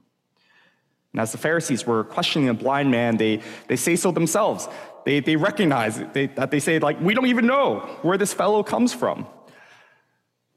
And 1.14 1.22
as 1.22 1.32
the 1.32 1.38
Pharisees 1.38 1.86
were 1.86 2.04
questioning 2.04 2.48
a 2.48 2.54
blind 2.54 2.92
man, 2.92 3.18
they, 3.18 3.42
they 3.68 3.76
say 3.76 3.96
so 3.96 4.12
themselves. 4.12 4.68
They, 5.04 5.20
they 5.20 5.36
recognize 5.36 5.98
it, 5.98 6.14
they, 6.14 6.28
that 6.28 6.52
they 6.52 6.60
say, 6.60 6.80
like, 6.80 7.00
we 7.02 7.14
don't 7.14 7.28
even 7.28 7.48
know 7.48 7.80
where 8.04 8.18
this 8.18 8.34
fellow 8.34 8.62
comes 8.62 8.94
from. 8.94 9.26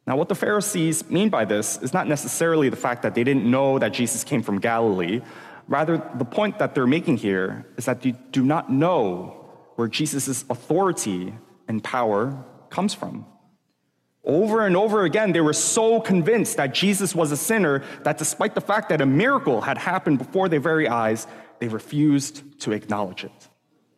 Now, 0.07 0.17
what 0.17 0.29
the 0.29 0.35
Pharisees 0.35 1.09
mean 1.09 1.29
by 1.29 1.45
this 1.45 1.79
is 1.79 1.93
not 1.93 2.09
necessarily 2.09 2.69
the 2.69 2.77
fact 2.77 3.03
that 3.03 3.15
they 3.15 3.23
didn't 3.25 3.49
know 3.49 3.79
that 3.79 3.93
Jesus 3.93 4.25
came 4.25 4.43
from 4.43 4.59
Galilee, 4.59 5.21
Rather, 5.71 6.03
the 6.17 6.25
point 6.25 6.59
that 6.59 6.75
they're 6.75 6.85
making 6.85 7.17
here 7.17 7.65
is 7.77 7.85
that 7.85 8.05
you 8.05 8.13
do 8.33 8.43
not 8.43 8.73
know 8.73 9.49
where 9.77 9.87
Jesus' 9.87 10.45
authority 10.51 11.33
and 11.69 11.83
power 11.83 12.45
comes 12.71 12.93
from. 12.93 13.25
Over 14.25 14.67
and 14.67 14.77
over 14.77 15.05
again, 15.05 15.31
they 15.31 15.41
were 15.41 15.53
so 15.53 16.01
convinced 16.01 16.57
that 16.57 16.75
Jesus 16.75 17.15
was 17.15 17.31
a 17.31 17.37
sinner 17.37 17.85
that 18.03 18.19
despite 18.19 18.57
the 18.57 18.61
fact 18.61 18.89
that 18.89 19.01
a 19.01 19.07
miracle 19.07 19.61
had 19.61 19.79
happened 19.79 20.19
before 20.19 20.49
their 20.49 20.59
very 20.59 20.89
eyes, 20.89 21.29
they 21.61 21.69
refused 21.69 22.61
to 22.63 22.73
acknowledge 22.73 23.23
it. 23.23 23.49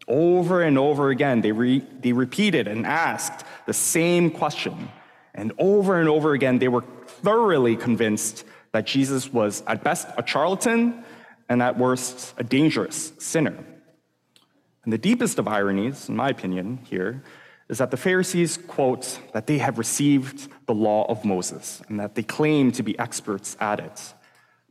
Over 0.07 0.61
and 0.61 0.77
over 0.77 1.09
again, 1.09 1.41
they, 1.41 1.53
re- 1.53 1.87
they 2.01 2.13
repeated 2.13 2.69
and 2.69 2.87
asked 2.87 3.47
the 3.65 3.73
same 3.73 4.31
question. 4.31 4.91
And 5.35 5.53
over 5.57 5.99
and 5.99 6.09
over 6.11 6.35
again, 6.35 6.59
they 6.59 6.69
were 6.69 6.85
thoroughly 7.07 7.77
convinced 7.77 8.45
that 8.73 8.87
Jesus 8.87 9.33
was, 9.33 9.63
at 9.67 9.83
best, 9.83 10.07
a 10.19 10.27
charlatan 10.27 11.03
and 11.53 11.61
at 11.61 11.77
worst, 11.77 12.33
a 12.39 12.43
dangerous 12.43 13.13
sinner. 13.19 13.63
And 14.85 14.93
the 14.93 14.97
deepest 14.97 15.39
of 15.39 15.47
ironies, 15.47 16.09
in 16.09 16.17
my 16.17 16.31
opinion, 16.31 16.79
here, 16.85 17.23
is 17.69 17.77
that 17.77 17.91
the 17.91 17.99
Pharisees 17.99 18.57
quote 18.57 19.21
that 19.35 19.47
they 19.47 19.59
have 19.59 19.77
received 19.77 20.49
the 20.67 20.73
law 20.73 21.05
of 21.11 21.27
Moses 21.27 21.83
and 21.89 22.01
that 22.01 22.15
they 22.15 22.23
claim 22.23 22.73
to 22.73 22.83
be 22.83 22.99
experts 22.99 23.55
at 23.61 23.81
it. 23.81 24.15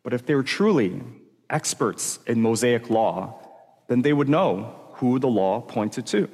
But 0.02 0.14
if 0.14 0.26
they 0.26 0.34
were 0.34 0.42
truly 0.42 1.04
experts 1.52 2.18
in 2.26 2.42
Mosaic 2.42 2.90
law, 2.90 3.40
then 3.88 4.02
they 4.02 4.14
would 4.14 4.28
know 4.28 4.74
who 4.96 5.20
the 5.20 5.28
law 5.28 5.62
pointed 5.62 6.08
to. 6.08 6.28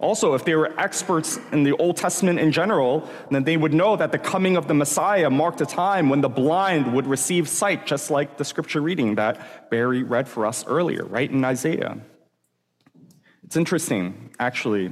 Also, 0.00 0.32
if 0.32 0.46
they 0.46 0.54
were 0.54 0.72
experts 0.80 1.38
in 1.52 1.62
the 1.62 1.72
Old 1.72 1.98
Testament 1.98 2.38
in 2.38 2.52
general, 2.52 3.06
then 3.30 3.44
they 3.44 3.58
would 3.58 3.74
know 3.74 3.96
that 3.96 4.12
the 4.12 4.18
coming 4.18 4.56
of 4.56 4.66
the 4.66 4.72
Messiah 4.72 5.28
marked 5.28 5.60
a 5.60 5.66
time 5.66 6.08
when 6.08 6.22
the 6.22 6.28
blind 6.28 6.94
would 6.94 7.06
receive 7.06 7.46
sight, 7.46 7.86
just 7.86 8.10
like 8.10 8.38
the 8.38 8.44
scripture 8.44 8.80
reading 8.80 9.16
that 9.16 9.70
Barry 9.70 10.02
read 10.02 10.26
for 10.26 10.46
us 10.46 10.66
earlier, 10.66 11.04
right 11.04 11.30
in 11.30 11.44
Isaiah. 11.44 11.98
It's 13.44 13.56
interesting, 13.56 14.30
actually. 14.38 14.90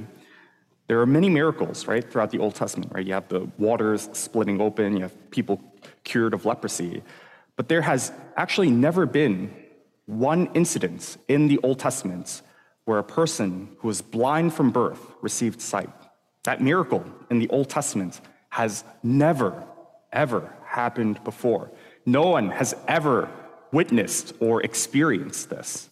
There 0.87 1.01
are 1.01 1.07
many 1.07 1.27
miracles, 1.27 1.87
right, 1.87 2.07
throughout 2.07 2.29
the 2.29 2.39
Old 2.39 2.53
Testament, 2.53 2.91
right? 2.93 3.05
You 3.05 3.13
have 3.13 3.29
the 3.29 3.49
waters 3.57 4.09
splitting 4.13 4.61
open, 4.61 4.95
you 4.95 5.01
have 5.01 5.31
people 5.31 5.59
cured 6.03 6.35
of 6.35 6.45
leprosy. 6.45 7.01
But 7.55 7.67
there 7.67 7.81
has 7.81 8.11
actually 8.37 8.69
never 8.69 9.07
been 9.07 9.51
one 10.05 10.51
incident 10.53 11.17
in 11.27 11.47
the 11.47 11.59
Old 11.63 11.79
Testament 11.79 12.43
where 12.89 12.97
a 12.97 13.03
person 13.03 13.69
who 13.77 13.87
was 13.87 14.01
blind 14.01 14.51
from 14.51 14.71
birth 14.71 15.13
received 15.21 15.61
sight. 15.61 15.91
That 16.41 16.59
miracle 16.59 17.05
in 17.29 17.37
the 17.37 17.47
Old 17.49 17.69
Testament 17.69 18.19
has 18.49 18.83
never, 19.03 19.63
ever 20.11 20.51
happened 20.65 21.23
before. 21.23 21.69
No 22.07 22.23
one 22.31 22.49
has 22.49 22.73
ever 22.87 23.29
witnessed 23.71 24.33
or 24.39 24.63
experienced 24.63 25.51
this. 25.51 25.87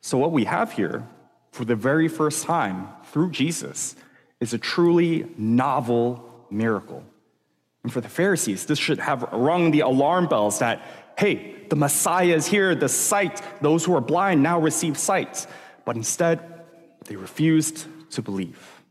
So, 0.00 0.16
what 0.16 0.30
we 0.30 0.44
have 0.44 0.70
here 0.70 1.02
for 1.50 1.64
the 1.64 1.74
very 1.74 2.06
first 2.06 2.44
time 2.44 2.86
through 3.06 3.32
Jesus 3.32 3.96
is 4.38 4.54
a 4.54 4.58
truly 4.58 5.26
novel 5.36 6.46
miracle. 6.52 7.02
And 7.82 7.92
for 7.92 8.00
the 8.00 8.08
Pharisees, 8.08 8.66
this 8.66 8.78
should 8.78 9.00
have 9.00 9.24
rung 9.32 9.72
the 9.72 9.80
alarm 9.80 10.28
bells 10.28 10.60
that, 10.60 10.82
hey, 11.18 11.66
the 11.68 11.74
Messiah 11.74 12.36
is 12.36 12.46
here, 12.46 12.76
the 12.76 12.88
sight, 12.88 13.42
those 13.60 13.84
who 13.84 13.96
are 13.96 14.00
blind 14.00 14.40
now 14.40 14.60
receive 14.60 14.96
sight 14.96 15.48
but 15.84 15.96
instead, 15.96 16.40
they 17.06 17.16
refused 17.16 17.86
to 18.12 18.22
believe. 18.22 18.82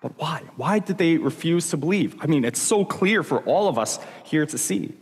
But 0.00 0.18
why? 0.18 0.42
Why 0.56 0.80
did 0.80 0.98
they 0.98 1.16
refuse 1.16 1.70
to 1.70 1.76
believe? 1.76 2.16
I 2.20 2.26
mean, 2.26 2.44
it's 2.44 2.60
so 2.60 2.84
clear 2.84 3.22
for 3.22 3.40
all 3.44 3.68
of 3.68 3.78
us 3.78 3.98
here 4.24 4.44
to 4.46 4.58
see. 4.58 4.92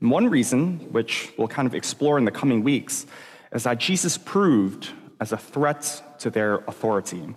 And 0.00 0.10
one 0.10 0.28
reason, 0.28 0.92
which 0.92 1.32
we'll 1.38 1.48
kind 1.48 1.66
of 1.66 1.74
explore 1.74 2.18
in 2.18 2.24
the 2.24 2.30
coming 2.30 2.62
weeks, 2.62 3.06
is 3.52 3.64
that 3.64 3.78
Jesus 3.78 4.18
proved 4.18 4.90
as 5.20 5.32
a 5.32 5.38
threat 5.38 6.02
to 6.18 6.30
their 6.30 6.56
authority. 6.68 7.34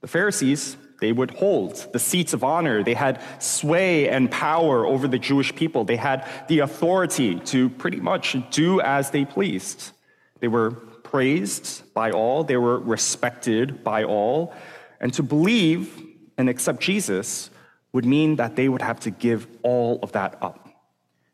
The 0.00 0.08
Pharisees, 0.08 0.76
they 1.00 1.12
would 1.12 1.30
hold 1.30 1.92
the 1.92 1.98
seats 1.98 2.32
of 2.32 2.42
honor. 2.42 2.82
They 2.82 2.94
had 2.94 3.22
sway 3.38 4.08
and 4.08 4.30
power 4.30 4.84
over 4.84 5.06
the 5.06 5.18
Jewish 5.18 5.54
people. 5.54 5.84
They 5.84 5.96
had 5.96 6.28
the 6.48 6.60
authority 6.60 7.38
to 7.40 7.70
pretty 7.70 8.00
much 8.00 8.36
do 8.50 8.80
as 8.80 9.10
they 9.10 9.24
pleased. 9.24 9.92
They 10.40 10.48
were 10.48 10.87
praised 11.10 11.92
by 11.94 12.10
all, 12.10 12.44
they 12.44 12.56
were 12.56 12.78
respected 12.78 13.82
by 13.82 14.04
all. 14.04 14.54
And 15.00 15.12
to 15.14 15.22
believe 15.22 16.02
and 16.36 16.48
accept 16.48 16.80
Jesus 16.80 17.50
would 17.92 18.04
mean 18.04 18.36
that 18.36 18.56
they 18.56 18.68
would 18.68 18.82
have 18.82 19.00
to 19.00 19.10
give 19.10 19.46
all 19.62 19.98
of 20.02 20.12
that 20.12 20.38
up. 20.42 20.68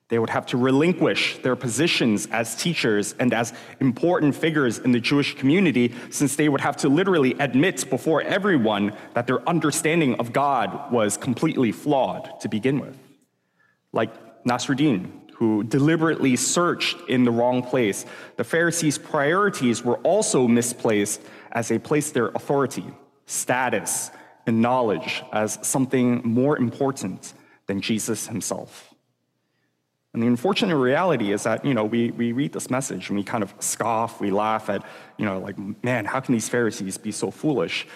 They 0.08 0.18
would 0.18 0.30
have 0.30 0.46
to 0.46 0.56
relinquish 0.56 1.38
their 1.38 1.56
positions 1.56 2.26
as 2.30 2.54
teachers 2.54 3.14
and 3.18 3.34
as 3.34 3.52
important 3.80 4.36
figures 4.36 4.78
in 4.78 4.92
the 4.92 5.00
Jewish 5.00 5.34
community, 5.34 5.92
since 6.10 6.36
they 6.36 6.48
would 6.48 6.60
have 6.60 6.76
to 6.78 6.88
literally 6.88 7.34
admit 7.40 7.88
before 7.90 8.22
everyone 8.22 8.92
that 9.14 9.26
their 9.26 9.46
understanding 9.48 10.14
of 10.16 10.32
God 10.32 10.92
was 10.92 11.16
completely 11.16 11.72
flawed 11.72 12.40
to 12.42 12.48
begin 12.48 12.78
with. 12.78 12.96
Like 13.92 14.44
Nasruddin, 14.44 15.10
who 15.34 15.64
deliberately 15.64 16.36
searched 16.36 16.96
in 17.08 17.24
the 17.24 17.30
wrong 17.30 17.62
place. 17.62 18.06
The 18.36 18.44
Pharisees' 18.44 18.98
priorities 18.98 19.84
were 19.84 19.96
also 19.98 20.46
misplaced 20.46 21.20
as 21.52 21.68
they 21.68 21.78
placed 21.78 22.14
their 22.14 22.28
authority, 22.28 22.84
status, 23.26 24.10
and 24.46 24.60
knowledge 24.60 25.22
as 25.32 25.58
something 25.62 26.20
more 26.24 26.56
important 26.58 27.34
than 27.66 27.80
Jesus 27.80 28.26
himself. 28.26 28.94
And 30.12 30.22
the 30.22 30.28
unfortunate 30.28 30.76
reality 30.76 31.32
is 31.32 31.42
that, 31.42 31.64
you 31.64 31.74
know, 31.74 31.84
we, 31.84 32.12
we 32.12 32.30
read 32.30 32.52
this 32.52 32.70
message 32.70 33.08
and 33.08 33.18
we 33.18 33.24
kind 33.24 33.42
of 33.42 33.52
scoff, 33.58 34.20
we 34.20 34.30
laugh 34.30 34.70
at, 34.70 34.84
you 35.18 35.24
know, 35.24 35.40
like, 35.40 35.56
man, 35.82 36.04
how 36.04 36.20
can 36.20 36.34
these 36.34 36.48
Pharisees 36.48 36.98
be 36.98 37.10
so 37.10 37.32
foolish? 37.32 37.86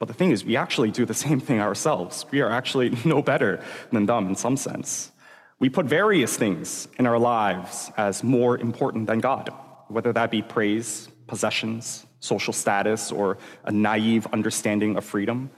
But 0.00 0.08
the 0.08 0.14
thing 0.14 0.32
is, 0.32 0.44
we 0.44 0.56
actually 0.56 0.90
do 0.90 1.06
the 1.06 1.14
same 1.14 1.38
thing 1.38 1.60
ourselves. 1.60 2.26
We 2.32 2.40
are 2.40 2.50
actually 2.50 2.90
no 3.04 3.22
better 3.22 3.62
than 3.92 4.06
them 4.06 4.26
in 4.26 4.34
some 4.34 4.56
sense. 4.56 5.12
We 5.58 5.70
put 5.70 5.86
various 5.86 6.36
things 6.36 6.86
in 6.98 7.06
our 7.06 7.18
lives 7.18 7.90
as 7.96 8.22
more 8.22 8.58
important 8.58 9.06
than 9.06 9.20
God, 9.20 9.50
whether 9.88 10.12
that 10.12 10.30
be 10.30 10.42
praise, 10.42 11.08
possessions, 11.26 12.04
social 12.20 12.52
status, 12.52 13.10
or 13.10 13.38
a 13.64 13.72
naive 13.72 14.26
understanding 14.34 14.96
of 14.96 15.04
freedom. 15.04 15.50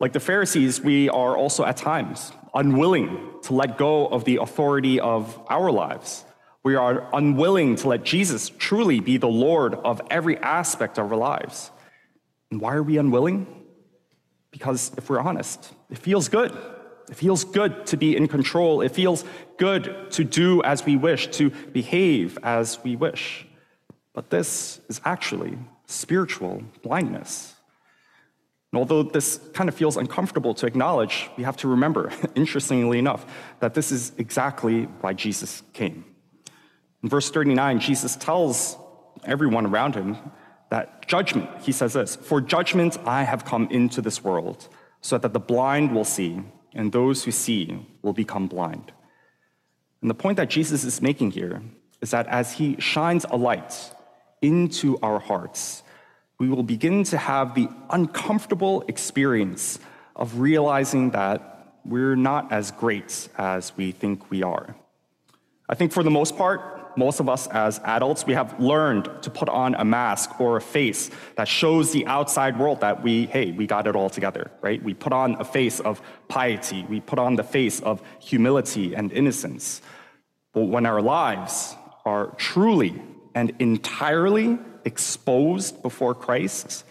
Like 0.00 0.12
the 0.12 0.20
Pharisees, 0.20 0.80
we 0.80 1.08
are 1.10 1.36
also 1.36 1.64
at 1.64 1.76
times 1.76 2.32
unwilling 2.54 3.34
to 3.44 3.54
let 3.54 3.78
go 3.78 4.08
of 4.08 4.24
the 4.24 4.36
authority 4.38 4.98
of 4.98 5.40
our 5.48 5.70
lives. 5.70 6.24
We 6.64 6.74
are 6.74 7.08
unwilling 7.14 7.76
to 7.76 7.88
let 7.88 8.02
Jesus 8.02 8.48
truly 8.48 8.98
be 8.98 9.16
the 9.16 9.28
Lord 9.28 9.74
of 9.74 10.02
every 10.10 10.38
aspect 10.38 10.98
of 10.98 11.12
our 11.12 11.16
lives. 11.16 11.70
And 12.50 12.60
why 12.60 12.74
are 12.74 12.82
we 12.82 12.98
unwilling? 12.98 13.46
Because 14.50 14.90
if 14.96 15.08
we're 15.08 15.20
honest, 15.20 15.72
it 15.88 15.98
feels 15.98 16.28
good 16.28 16.52
It 17.08 17.16
feels 17.16 17.44
good 17.44 17.86
to 17.86 17.96
be 17.96 18.16
in 18.16 18.28
control. 18.28 18.80
It 18.80 18.92
feels 18.92 19.24
good 19.58 20.10
to 20.10 20.24
do 20.24 20.62
as 20.62 20.84
we 20.84 20.96
wish, 20.96 21.28
to 21.28 21.50
behave 21.50 22.38
as 22.42 22.82
we 22.82 22.96
wish. 22.96 23.46
But 24.12 24.30
this 24.30 24.80
is 24.88 25.00
actually 25.04 25.58
spiritual 25.86 26.62
blindness. 26.82 27.54
And 28.72 28.78
although 28.78 29.02
this 29.02 29.40
kind 29.52 29.68
of 29.68 29.74
feels 29.74 29.96
uncomfortable 29.96 30.54
to 30.54 30.66
acknowledge, 30.66 31.30
we 31.36 31.44
have 31.44 31.56
to 31.58 31.68
remember, 31.68 32.12
interestingly 32.34 32.98
enough, 32.98 33.24
that 33.60 33.74
this 33.74 33.92
is 33.92 34.12
exactly 34.18 34.84
why 35.00 35.12
Jesus 35.12 35.62
came. 35.72 36.04
In 37.02 37.08
verse 37.08 37.30
39, 37.30 37.80
Jesus 37.80 38.16
tells 38.16 38.76
everyone 39.24 39.66
around 39.66 39.94
him 39.94 40.16
that 40.70 41.06
judgment, 41.06 41.48
he 41.62 41.72
says 41.72 41.92
this, 41.92 42.16
for 42.16 42.40
judgment 42.40 42.98
I 43.06 43.22
have 43.22 43.44
come 43.44 43.68
into 43.70 44.02
this 44.02 44.24
world, 44.24 44.68
so 45.00 45.16
that 45.18 45.32
the 45.32 45.40
blind 45.40 45.94
will 45.94 46.04
see, 46.04 46.42
and 46.76 46.92
those 46.92 47.24
who 47.24 47.32
see 47.32 47.78
will 48.02 48.12
become 48.12 48.46
blind. 48.46 48.92
And 50.00 50.10
the 50.10 50.14
point 50.14 50.36
that 50.36 50.50
Jesus 50.50 50.84
is 50.84 51.02
making 51.02 51.32
here 51.32 51.62
is 52.00 52.10
that 52.10 52.28
as 52.28 52.52
he 52.52 52.76
shines 52.78 53.24
a 53.28 53.36
light 53.36 53.92
into 54.42 54.98
our 55.02 55.18
hearts, 55.18 55.82
we 56.38 56.48
will 56.48 56.62
begin 56.62 57.02
to 57.04 57.16
have 57.16 57.54
the 57.54 57.68
uncomfortable 57.90 58.84
experience 58.88 59.78
of 60.14 60.38
realizing 60.38 61.10
that 61.10 61.72
we're 61.84 62.16
not 62.16 62.52
as 62.52 62.70
great 62.70 63.28
as 63.38 63.74
we 63.76 63.90
think 63.90 64.30
we 64.30 64.42
are. 64.42 64.76
I 65.68 65.74
think 65.74 65.92
for 65.92 66.02
the 66.02 66.10
most 66.10 66.36
part, 66.36 66.76
most 66.96 67.20
of 67.20 67.28
us 67.28 67.46
as 67.48 67.78
adults, 67.84 68.24
we 68.26 68.32
have 68.32 68.58
learned 68.58 69.10
to 69.22 69.30
put 69.30 69.48
on 69.48 69.74
a 69.74 69.84
mask 69.84 70.40
or 70.40 70.56
a 70.56 70.60
face 70.60 71.10
that 71.36 71.46
shows 71.46 71.92
the 71.92 72.06
outside 72.06 72.58
world 72.58 72.80
that 72.80 73.02
we, 73.02 73.26
hey, 73.26 73.52
we 73.52 73.66
got 73.66 73.86
it 73.86 73.94
all 73.94 74.08
together, 74.08 74.50
right? 74.62 74.82
We 74.82 74.94
put 74.94 75.12
on 75.12 75.34
a 75.40 75.44
face 75.44 75.80
of 75.80 76.00
piety, 76.28 76.86
we 76.88 77.00
put 77.00 77.18
on 77.18 77.36
the 77.36 77.44
face 77.44 77.80
of 77.80 78.00
humility 78.18 78.94
and 78.94 79.12
innocence. 79.12 79.82
But 80.52 80.66
when 80.66 80.86
our 80.86 81.02
lives 81.02 81.76
are 82.04 82.28
truly 82.36 83.02
and 83.34 83.52
entirely 83.58 84.58
exposed 84.84 85.82
before 85.82 86.14
Christ, 86.14 86.84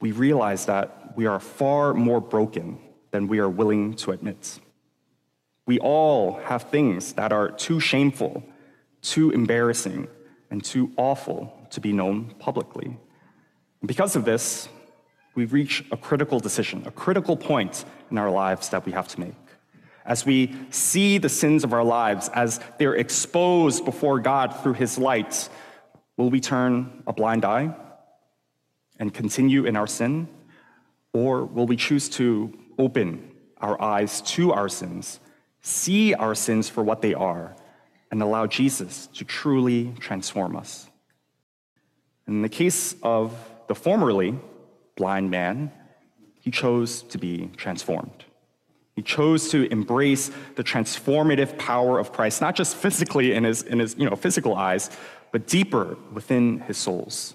we 0.00 0.12
realize 0.12 0.66
that 0.66 1.16
we 1.16 1.26
are 1.26 1.40
far 1.40 1.92
more 1.92 2.20
broken 2.20 2.78
than 3.10 3.28
we 3.28 3.38
are 3.38 3.48
willing 3.48 3.94
to 3.94 4.12
admit. 4.12 4.60
We 5.66 5.80
all 5.80 6.40
have 6.44 6.62
things 6.70 7.14
that 7.14 7.32
are 7.32 7.50
too 7.50 7.80
shameful, 7.80 8.44
too 9.02 9.30
embarrassing, 9.30 10.06
and 10.48 10.64
too 10.64 10.92
awful 10.96 11.52
to 11.70 11.80
be 11.80 11.92
known 11.92 12.34
publicly. 12.38 12.86
And 13.80 13.88
because 13.88 14.14
of 14.14 14.24
this, 14.24 14.68
we 15.34 15.44
reach 15.44 15.84
a 15.90 15.96
critical 15.96 16.38
decision, 16.38 16.84
a 16.86 16.92
critical 16.92 17.36
point 17.36 17.84
in 18.10 18.16
our 18.16 18.30
lives 18.30 18.68
that 18.70 18.86
we 18.86 18.92
have 18.92 19.08
to 19.08 19.20
make. 19.20 19.34
As 20.04 20.24
we 20.24 20.54
see 20.70 21.18
the 21.18 21.28
sins 21.28 21.64
of 21.64 21.72
our 21.72 21.82
lives, 21.82 22.30
as 22.32 22.60
they're 22.78 22.94
exposed 22.94 23.84
before 23.84 24.20
God 24.20 24.54
through 24.62 24.74
His 24.74 24.98
light, 24.98 25.48
will 26.16 26.30
we 26.30 26.40
turn 26.40 27.02
a 27.08 27.12
blind 27.12 27.44
eye 27.44 27.74
and 29.00 29.12
continue 29.12 29.66
in 29.66 29.74
our 29.74 29.88
sin? 29.88 30.28
Or 31.12 31.44
will 31.44 31.66
we 31.66 31.76
choose 31.76 32.08
to 32.10 32.56
open 32.78 33.32
our 33.60 33.80
eyes 33.82 34.20
to 34.22 34.52
our 34.52 34.68
sins 34.68 35.18
see 35.66 36.14
our 36.14 36.32
sins 36.32 36.68
for 36.68 36.84
what 36.84 37.02
they 37.02 37.12
are, 37.12 37.56
and 38.12 38.22
allow 38.22 38.46
Jesus 38.46 39.08
to 39.08 39.24
truly 39.24 39.92
transform 39.98 40.54
us. 40.54 40.88
In 42.28 42.42
the 42.42 42.48
case 42.48 42.94
of 43.02 43.36
the 43.66 43.74
formerly 43.74 44.38
blind 44.94 45.28
man, 45.28 45.72
he 46.40 46.52
chose 46.52 47.02
to 47.02 47.18
be 47.18 47.50
transformed. 47.56 48.24
He 48.94 49.02
chose 49.02 49.50
to 49.50 49.70
embrace 49.72 50.30
the 50.54 50.62
transformative 50.62 51.58
power 51.58 51.98
of 51.98 52.12
Christ, 52.12 52.40
not 52.40 52.54
just 52.54 52.76
physically 52.76 53.32
in 53.32 53.42
his, 53.42 53.62
in 53.62 53.80
his 53.80 53.96
you 53.98 54.08
know, 54.08 54.14
physical 54.14 54.54
eyes, 54.54 54.88
but 55.32 55.48
deeper 55.48 55.98
within 56.12 56.60
his 56.60 56.78
souls. 56.78 57.34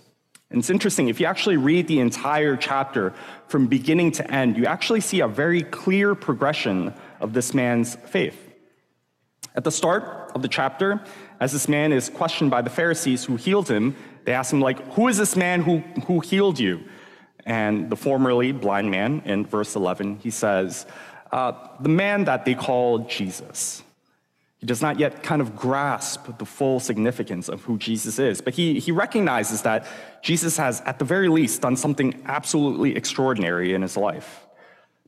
And 0.50 0.60
it's 0.60 0.70
interesting, 0.70 1.10
if 1.10 1.20
you 1.20 1.26
actually 1.26 1.58
read 1.58 1.88
the 1.88 2.00
entire 2.00 2.56
chapter 2.56 3.13
from 3.50 3.67
beginning 3.67 4.13
to 4.13 4.32
end, 4.32 4.56
you 4.56 4.65
actually 4.65 5.02
see 5.02 5.20
a 5.20 5.28
very 5.28 5.63
clear 5.63 6.15
progression 6.15 6.94
of 7.22 7.34
this 7.34 7.54
man's 7.54 7.96
faith. 7.96 8.50
At 9.56 9.64
the 9.64 9.72
start 9.72 10.32
of 10.34 10.42
the 10.42 10.48
chapter, 10.48 11.02
as 11.40 11.52
this 11.52 11.68
man 11.68 11.92
is 11.92 12.10
questioned 12.10 12.52
by 12.52 12.62
the 12.62 12.70
Pharisees 12.70 13.26
who 13.26 13.36
healed 13.36 13.70
him, 13.70 13.96
they 14.24 14.34
ask 14.34 14.54
him, 14.54 14.62
like, 14.62 14.80
who 14.94 15.08
is 15.08 15.18
this 15.18 15.36
man 15.36 15.62
who, 15.62 15.80
who 16.06 16.20
healed 16.20 16.60
you? 16.60 16.84
And 17.46 17.90
the 17.90 17.96
formerly 17.96 18.52
blind 18.52 18.92
man, 18.92 19.24
in 19.26 19.46
verse 19.46 19.76
11, 19.76 20.20
he 20.20 20.30
says, 20.30 20.86
uh, 21.32 21.54
the 21.80 21.90
man 21.90 22.26
that 22.26 22.46
they 22.46 22.54
call 22.54 23.00
Jesus. 23.00 23.84
He 24.60 24.68
does 24.68 24.82
not 24.82 25.00
yet 25.00 25.24
kind 25.24 25.42
of 25.42 25.56
grasp 25.56 26.38
the 26.38 26.46
full 26.46 26.80
significance 26.80 27.50
of 27.50 27.64
who 27.64 27.80
Jesus 27.80 28.20
is, 28.20 28.42
but 28.42 28.54
he, 28.54 28.80
he 28.80 28.92
recognizes 28.92 29.64
that 29.64 29.88
Jesus 30.22 30.56
has, 30.58 30.82
at 30.82 31.00
the 31.00 31.06
very 31.06 31.30
least, 31.30 31.62
done 31.62 31.76
something 31.76 32.22
absolutely 32.26 32.96
extraordinary 32.96 33.74
in 33.74 33.82
his 33.82 33.98
life. 33.98 34.46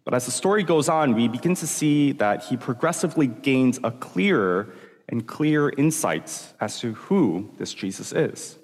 But 0.05 0.13
as 0.13 0.25
the 0.25 0.31
story 0.31 0.63
goes 0.63 0.89
on, 0.89 1.15
we 1.15 1.27
begin 1.27 1.55
to 1.55 1.67
see 1.67 2.11
that 2.13 2.43
he 2.43 2.57
progressively 2.57 3.27
gains 3.27 3.79
a 3.83 3.91
clearer 3.91 4.73
and 5.07 5.25
clearer 5.25 5.71
insight 5.77 6.53
as 6.59 6.79
to 6.79 6.93
who 6.93 7.51
this 7.57 7.73
Jesus 7.73 8.11
is. 8.11 8.57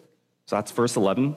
So 0.45 0.56
that's 0.56 0.71
verse 0.71 0.95
11. 0.95 1.36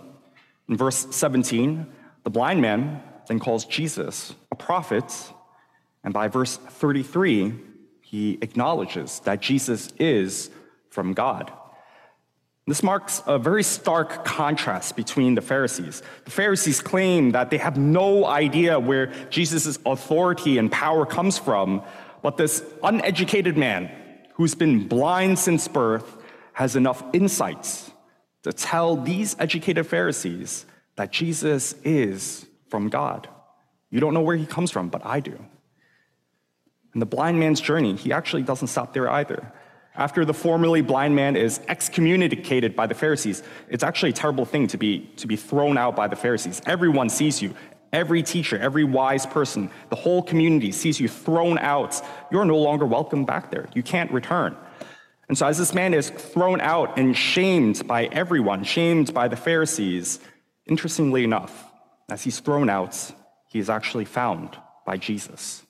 In 0.68 0.76
verse 0.76 1.06
17, 1.10 1.86
the 2.24 2.30
blind 2.30 2.60
man 2.60 3.02
then 3.28 3.38
calls 3.38 3.64
Jesus 3.64 4.34
a 4.50 4.56
prophet. 4.56 5.12
And 6.02 6.12
by 6.12 6.28
verse 6.28 6.56
33, 6.56 7.54
he 8.00 8.38
acknowledges 8.42 9.20
that 9.20 9.40
Jesus 9.40 9.92
is 9.98 10.50
from 10.90 11.14
God. 11.14 11.52
This 12.66 12.83
marks 12.83 13.22
a 13.27 13.38
very 13.38 13.64
stark 13.64 14.25
contrast 14.25 14.94
between 14.94 15.35
the 15.35 15.40
Pharisees. 15.40 16.03
The 16.25 16.31
Pharisees 16.31 16.81
claim 16.81 17.33
that 17.33 17.51
they 17.51 17.59
have 17.59 17.77
no 17.77 18.25
idea 18.25 18.79
where 18.79 19.07
Jesus' 19.31 19.79
authority 19.85 20.59
and 20.59 20.70
power 20.70 21.05
comes 21.05 21.38
from, 21.38 21.83
but 22.22 22.37
this 22.37 22.64
uneducated 22.85 23.57
man 23.57 23.90
who's 24.35 24.55
been 24.55 24.87
blind 24.87 25.40
since 25.40 25.66
birth 25.66 26.16
has 26.53 26.77
enough 26.77 27.03
insights 27.12 27.90
to 28.44 28.53
tell 28.53 28.96
these 28.96 29.35
educated 29.40 29.87
Pharisees 29.87 30.64
that 30.94 31.11
Jesus 31.11 31.75
is 31.85 32.46
from 32.68 32.88
God. 32.88 33.29
You 33.90 33.98
don't 33.98 34.14
know 34.14 34.20
where 34.20 34.37
he 34.37 34.46
comes 34.46 34.70
from, 34.70 34.88
but 34.88 35.05
I 35.05 35.18
do. 35.18 35.37
And 36.92 37.03
the 37.03 37.07
blind 37.07 37.40
man's 37.40 37.61
journey, 37.61 37.96
he 37.96 38.12
actually 38.12 38.42
doesn't 38.42 38.68
stop 38.68 38.92
there 38.94 39.11
either 39.11 39.53
after 39.94 40.24
the 40.24 40.33
formerly 40.33 40.81
blind 40.81 41.14
man 41.14 41.37
is 41.37 41.61
excommunicated 41.68 42.74
by 42.74 42.87
the 42.87 42.94
Pharisees, 42.94 43.42
it's 43.68 43.85
actually 43.85 44.11
a 44.11 44.14
terrible 44.14 44.46
thing 44.46 44.66
to 44.68 44.78
be, 44.78 45.00
to 45.16 45.26
be 45.26 45.37
thrown 45.37 45.76
out 45.76 45.94
by 45.94 46.09
the 46.09 46.16
Pharisees. 46.16 46.62
Everyone 46.66 47.09
sees 47.09 47.42
you. 47.42 47.55
Every 47.92 48.22
teacher, 48.22 48.59
every 48.59 48.85
wise 48.85 49.26
person, 49.26 49.70
the 49.90 49.96
whole 49.96 50.22
community 50.22 50.72
sees 50.72 50.98
you 50.98 51.09
thrown 51.09 51.59
out. 51.59 52.00
You're 52.31 52.46
no 52.46 52.57
longer 52.57 52.87
welcome 52.87 53.26
back 53.26 53.50
there. 53.50 53.68
You 53.74 53.83
can't 53.83 54.11
return. 54.11 54.57
And 55.28 55.37
so, 55.37 55.46
as 55.46 55.59
this 55.59 55.74
man 55.74 55.92
is 55.92 56.09
thrown 56.09 56.62
out 56.62 56.98
and 56.98 57.14
shamed 57.14 57.87
by 57.87 58.07
everyone, 58.07 58.64
shamed 58.64 59.12
by 59.12 59.28
the 59.28 59.37
Pharisees, 59.37 60.20
interestingly 60.66 61.22
enough, 61.22 61.66
as 62.11 62.22
he's 62.22 62.40
thrown 62.40 62.70
out, 62.70 63.12
he 63.48 63.59
is 63.59 63.68
actually 63.68 64.07
found 64.07 64.57
by 64.87 64.96
Jesus. 64.96 65.62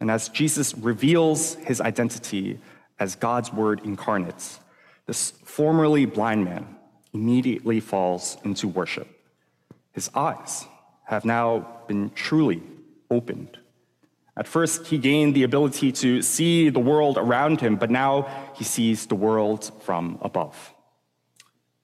And 0.00 0.10
as 0.10 0.30
Jesus 0.30 0.74
reveals 0.74 1.56
his 1.56 1.82
identity 1.82 2.58
as 3.00 3.16
God's 3.16 3.52
word 3.52 3.80
incarnates, 3.82 4.60
this 5.06 5.32
formerly 5.44 6.04
blind 6.04 6.44
man 6.44 6.76
immediately 7.12 7.80
falls 7.80 8.36
into 8.44 8.68
worship. 8.68 9.08
His 9.92 10.10
eyes 10.14 10.66
have 11.06 11.24
now 11.24 11.80
been 11.88 12.10
truly 12.10 12.62
opened. 13.10 13.58
At 14.36 14.46
first, 14.46 14.86
he 14.86 14.98
gained 14.98 15.34
the 15.34 15.42
ability 15.42 15.90
to 15.92 16.22
see 16.22 16.68
the 16.68 16.78
world 16.78 17.18
around 17.18 17.60
him, 17.60 17.76
but 17.76 17.90
now 17.90 18.28
he 18.54 18.64
sees 18.64 19.06
the 19.06 19.16
world 19.16 19.72
from 19.82 20.18
above. 20.22 20.72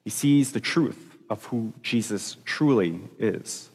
He 0.04 0.10
sees 0.10 0.52
the 0.52 0.60
truth 0.60 1.16
of 1.28 1.44
who 1.46 1.72
Jesus 1.82 2.36
truly 2.44 3.00
is. 3.18 3.70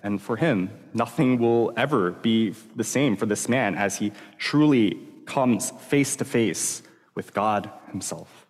And 0.00 0.20
for 0.20 0.36
him, 0.36 0.70
nothing 0.92 1.38
will 1.38 1.72
ever 1.78 2.10
be 2.10 2.54
the 2.76 2.84
same 2.84 3.16
for 3.16 3.24
this 3.24 3.48
man 3.48 3.74
as 3.74 3.96
he 3.96 4.12
truly 4.36 4.98
comes 5.26 5.70
face 5.70 6.16
to 6.16 6.24
face 6.24 6.82
with 7.14 7.32
God 7.34 7.70
Himself. 7.90 8.46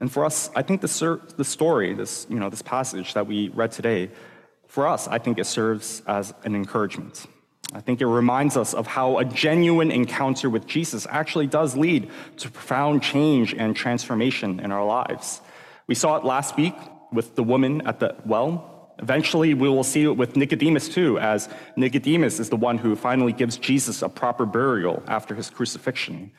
And 0.00 0.12
for 0.12 0.24
us, 0.24 0.50
I 0.54 0.62
think 0.62 0.82
the, 0.82 1.20
the 1.36 1.44
story, 1.44 1.94
this, 1.94 2.26
you 2.28 2.38
know, 2.38 2.50
this 2.50 2.62
passage 2.62 3.14
that 3.14 3.26
we 3.26 3.48
read 3.48 3.72
today, 3.72 4.10
for 4.66 4.86
us, 4.86 5.08
I 5.08 5.18
think 5.18 5.38
it 5.38 5.46
serves 5.46 6.02
as 6.06 6.34
an 6.44 6.54
encouragement. 6.54 7.26
I 7.72 7.80
think 7.80 8.00
it 8.00 8.06
reminds 8.06 8.56
us 8.56 8.74
of 8.74 8.86
how 8.86 9.18
a 9.18 9.24
genuine 9.24 9.90
encounter 9.90 10.50
with 10.50 10.66
Jesus 10.66 11.06
actually 11.10 11.46
does 11.46 11.76
lead 11.76 12.10
to 12.38 12.50
profound 12.50 13.02
change 13.02 13.54
and 13.54 13.74
transformation 13.74 14.60
in 14.60 14.70
our 14.70 14.84
lives. 14.84 15.40
We 15.86 15.94
saw 15.94 16.16
it 16.16 16.24
last 16.24 16.56
week 16.56 16.74
with 17.12 17.34
the 17.34 17.42
woman 17.42 17.86
at 17.86 18.00
the 18.00 18.16
well. 18.24 18.75
Eventually, 18.98 19.52
we 19.52 19.68
will 19.68 19.84
see 19.84 20.04
it 20.04 20.16
with 20.16 20.36
Nicodemus 20.36 20.88
too, 20.88 21.18
as 21.18 21.48
Nicodemus 21.76 22.40
is 22.40 22.48
the 22.48 22.56
one 22.56 22.78
who 22.78 22.96
finally 22.96 23.32
gives 23.32 23.58
Jesus 23.58 24.02
a 24.02 24.08
proper 24.08 24.46
burial 24.46 25.02
after 25.06 25.34
his 25.34 25.50
crucifixion. 25.50 26.32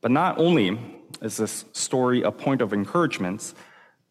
But 0.00 0.12
not 0.12 0.38
only 0.38 0.78
is 1.20 1.36
this 1.36 1.64
story 1.72 2.22
a 2.22 2.30
point 2.30 2.60
of 2.60 2.72
encouragement, 2.72 3.54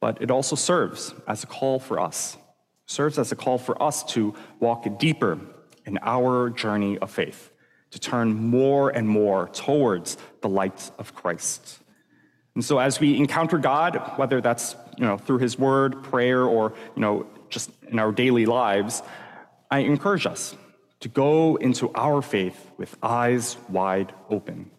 but 0.01 0.21
it 0.21 0.29
also 0.29 0.55
serves 0.55 1.13
as 1.27 1.43
a 1.43 1.47
call 1.47 1.79
for 1.79 1.99
us, 1.99 2.37
serves 2.85 3.17
as 3.17 3.31
a 3.31 3.35
call 3.35 3.57
for 3.57 3.81
us 3.81 4.03
to 4.13 4.33
walk 4.59 4.85
deeper 4.99 5.39
in 5.85 5.97
our 6.01 6.49
journey 6.49 6.97
of 6.97 7.11
faith, 7.11 7.51
to 7.91 7.99
turn 7.99 8.33
more 8.33 8.89
and 8.89 9.07
more 9.07 9.47
towards 9.49 10.17
the 10.41 10.49
light 10.49 10.91
of 10.97 11.15
Christ. 11.15 11.79
And 12.55 12.63
so 12.63 12.79
as 12.79 12.99
we 12.99 13.17
encounter 13.17 13.57
God, 13.57 14.13
whether 14.17 14.41
that's 14.41 14.75
you 14.97 15.05
know 15.05 15.17
through 15.17 15.39
his 15.39 15.59
word, 15.59 16.03
prayer, 16.03 16.43
or 16.43 16.73
you 16.95 17.01
know 17.01 17.27
just 17.49 17.71
in 17.89 17.99
our 17.99 18.11
daily 18.11 18.45
lives, 18.45 19.01
I 19.71 19.79
encourage 19.79 20.25
us 20.25 20.55
to 21.01 21.09
go 21.09 21.55
into 21.57 21.91
our 21.95 22.21
faith 22.21 22.71
with 22.77 22.95
eyes 23.03 23.57
wide 23.69 24.13
open 24.29 24.71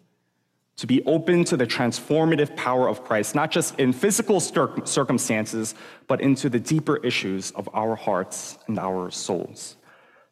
to 0.77 0.85
be 0.85 1.03
open 1.05 1.43
to 1.43 1.57
the 1.57 1.65
transformative 1.65 2.55
power 2.55 2.87
of 2.87 3.03
Christ, 3.03 3.33
not 3.33 3.51
just 3.51 3.79
in 3.79 3.93
physical 3.93 4.39
circumstances, 4.39 5.75
but 6.07 6.21
into 6.21 6.49
the 6.49 6.59
deeper 6.59 6.97
issues 6.97 7.51
of 7.51 7.67
our 7.73 7.95
hearts 7.95 8.57
and 8.67 8.77
our 8.77 9.09
souls. 9.09 9.75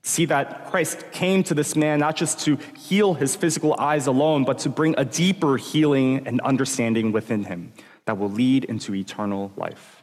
See 0.03 0.25
that 0.25 0.67
Christ 0.67 1.11
came 1.11 1.41
to 1.45 1.55
this 1.55 1.75
man 1.75 1.99
not 1.99 2.15
just 2.15 2.39
to 2.41 2.59
heal 2.77 3.15
his 3.15 3.35
physical 3.35 3.75
eyes 3.79 4.05
alone, 4.05 4.45
but 4.45 4.59
to 4.59 4.69
bring 4.69 4.93
a 4.99 5.05
deeper 5.05 5.57
healing 5.57 6.27
and 6.27 6.39
understanding 6.41 7.11
within 7.11 7.43
him 7.43 7.73
that 8.05 8.19
will 8.19 8.29
lead 8.29 8.65
into 8.65 8.93
eternal 8.93 9.51
life. 9.57 9.94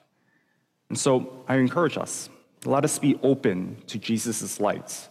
And 0.92 0.98
so 0.98 1.42
I 1.48 1.56
encourage 1.56 1.96
us, 1.96 2.28
let 2.66 2.84
us 2.84 2.98
be 2.98 3.18
open 3.22 3.78
to 3.86 3.98
Jesus' 3.98 4.60
light 4.60 5.08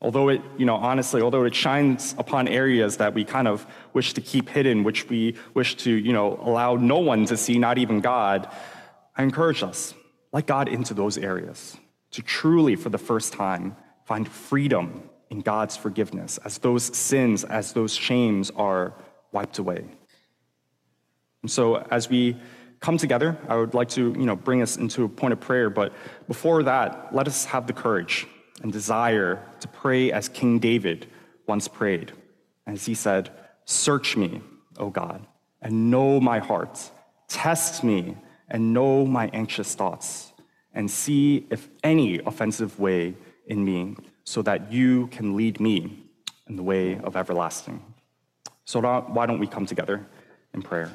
Although 0.00 0.28
it, 0.28 0.42
you 0.56 0.64
know, 0.64 0.76
honestly, 0.76 1.22
although 1.22 1.44
it 1.44 1.54
shines 1.54 2.14
upon 2.18 2.46
areas 2.46 2.98
that 2.98 3.14
we 3.14 3.24
kind 3.24 3.48
of 3.48 3.66
wish 3.92 4.14
to 4.14 4.20
keep 4.20 4.48
hidden, 4.48 4.84
which 4.84 5.08
we 5.08 5.34
wish 5.54 5.74
to, 5.78 5.90
you 5.90 6.12
know, 6.12 6.38
allow 6.42 6.76
no 6.76 6.98
one 6.98 7.24
to 7.26 7.36
see, 7.36 7.58
not 7.58 7.78
even 7.78 8.00
God, 8.00 8.48
I 9.16 9.24
encourage 9.24 9.64
us, 9.64 9.94
let 10.32 10.46
God 10.46 10.68
into 10.68 10.94
those 10.94 11.18
areas 11.18 11.76
to 12.12 12.22
truly, 12.22 12.76
for 12.76 12.90
the 12.90 12.98
first 12.98 13.32
time, 13.32 13.76
find 14.04 14.28
freedom 14.28 15.10
in 15.30 15.40
God's 15.40 15.76
forgiveness 15.76 16.38
as 16.44 16.58
those 16.58 16.96
sins, 16.96 17.42
as 17.42 17.72
those 17.72 17.94
shames 17.94 18.52
are 18.52 18.94
wiped 19.32 19.58
away. 19.58 19.84
And 21.42 21.50
so 21.50 21.76
as 21.90 22.08
we 22.08 22.36
come 22.80 22.98
together, 22.98 23.36
I 23.48 23.56
would 23.56 23.74
like 23.74 23.88
to, 23.90 24.14
you 24.18 24.26
know, 24.26 24.36
bring 24.36 24.62
us 24.62 24.76
into 24.76 25.04
a 25.04 25.08
point 25.08 25.32
of 25.32 25.40
prayer, 25.40 25.70
but 25.70 25.92
before 26.26 26.62
that, 26.62 27.14
let 27.14 27.26
us 27.26 27.44
have 27.46 27.66
the 27.66 27.72
courage 27.72 28.26
and 28.62 28.72
desire 28.72 29.42
to 29.60 29.68
pray 29.68 30.12
as 30.12 30.28
King 30.28 30.58
David 30.58 31.06
once 31.46 31.68
prayed. 31.68 32.12
As 32.66 32.86
he 32.86 32.94
said, 32.94 33.30
Search 33.64 34.16
me, 34.16 34.40
O 34.78 34.90
God, 34.90 35.26
and 35.60 35.90
know 35.90 36.20
my 36.20 36.38
heart. 36.38 36.90
Test 37.28 37.84
me 37.84 38.16
and 38.48 38.72
know 38.72 39.04
my 39.04 39.28
anxious 39.34 39.74
thoughts, 39.74 40.32
and 40.72 40.90
see 40.90 41.46
if 41.50 41.68
any 41.84 42.18
offensive 42.20 42.80
way 42.80 43.14
in 43.46 43.62
me, 43.64 43.96
so 44.24 44.40
that 44.42 44.72
you 44.72 45.08
can 45.08 45.36
lead 45.36 45.60
me 45.60 46.04
in 46.48 46.56
the 46.56 46.62
way 46.62 46.98
of 47.00 47.16
everlasting. 47.16 47.82
So, 48.64 48.80
why 48.80 49.26
don't 49.26 49.38
we 49.38 49.46
come 49.46 49.66
together 49.66 50.06
in 50.54 50.62
prayer? 50.62 50.90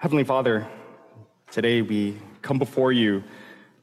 Heavenly 0.00 0.24
Father, 0.24 0.66
Today 1.50 1.82
we 1.82 2.16
come 2.42 2.60
before 2.60 2.92
you 2.92 3.24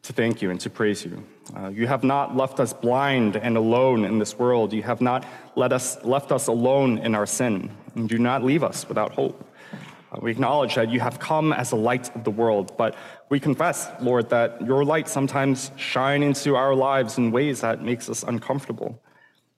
to 0.04 0.14
thank 0.14 0.42
you 0.42 0.52
and 0.52 0.60
to 0.62 0.70
praise 0.70 1.04
you. 1.04 1.22
Uh, 1.54 1.68
you 1.68 1.86
have 1.86 2.02
not 2.02 2.34
left 2.34 2.62
us 2.62 2.72
blind 2.72 3.36
and 3.36 3.58
alone 3.58 4.06
in 4.06 4.20
this 4.20 4.40
world. 4.40 4.72
You 4.72 4.84
have 4.84 5.02
not 5.02 5.26
let 5.58 5.74
us, 5.74 6.02
left 6.06 6.32
us 6.32 6.48
alone 6.48 6.98
in 7.00 7.14
our 7.14 7.26
sin. 7.26 7.70
And 7.96 8.08
do 8.08 8.18
not 8.18 8.42
leave 8.42 8.64
us 8.64 8.88
without 8.88 9.12
hope. 9.12 9.54
Uh, 10.14 10.20
we 10.22 10.32
acknowledge 10.32 10.76
that 10.76 10.90
you 10.90 11.02
have 11.02 11.20
come 11.20 11.52
as 11.52 11.72
the 11.72 11.76
light 11.76 12.16
of 12.16 12.24
the 12.24 12.32
world, 12.32 12.78
but 12.78 12.96
we 13.28 13.38
confess, 13.38 13.90
Lord, 14.00 14.30
that 14.30 14.66
your 14.66 14.86
light 14.86 15.10
sometimes 15.10 15.72
shine 15.76 16.24
into 16.24 16.56
our 16.56 16.74
lives 16.74 17.18
in 17.18 17.32
ways 17.32 17.60
that 17.62 17.84
makes 17.84 18.10
us 18.10 18.24
uncomfortable. 18.24 18.98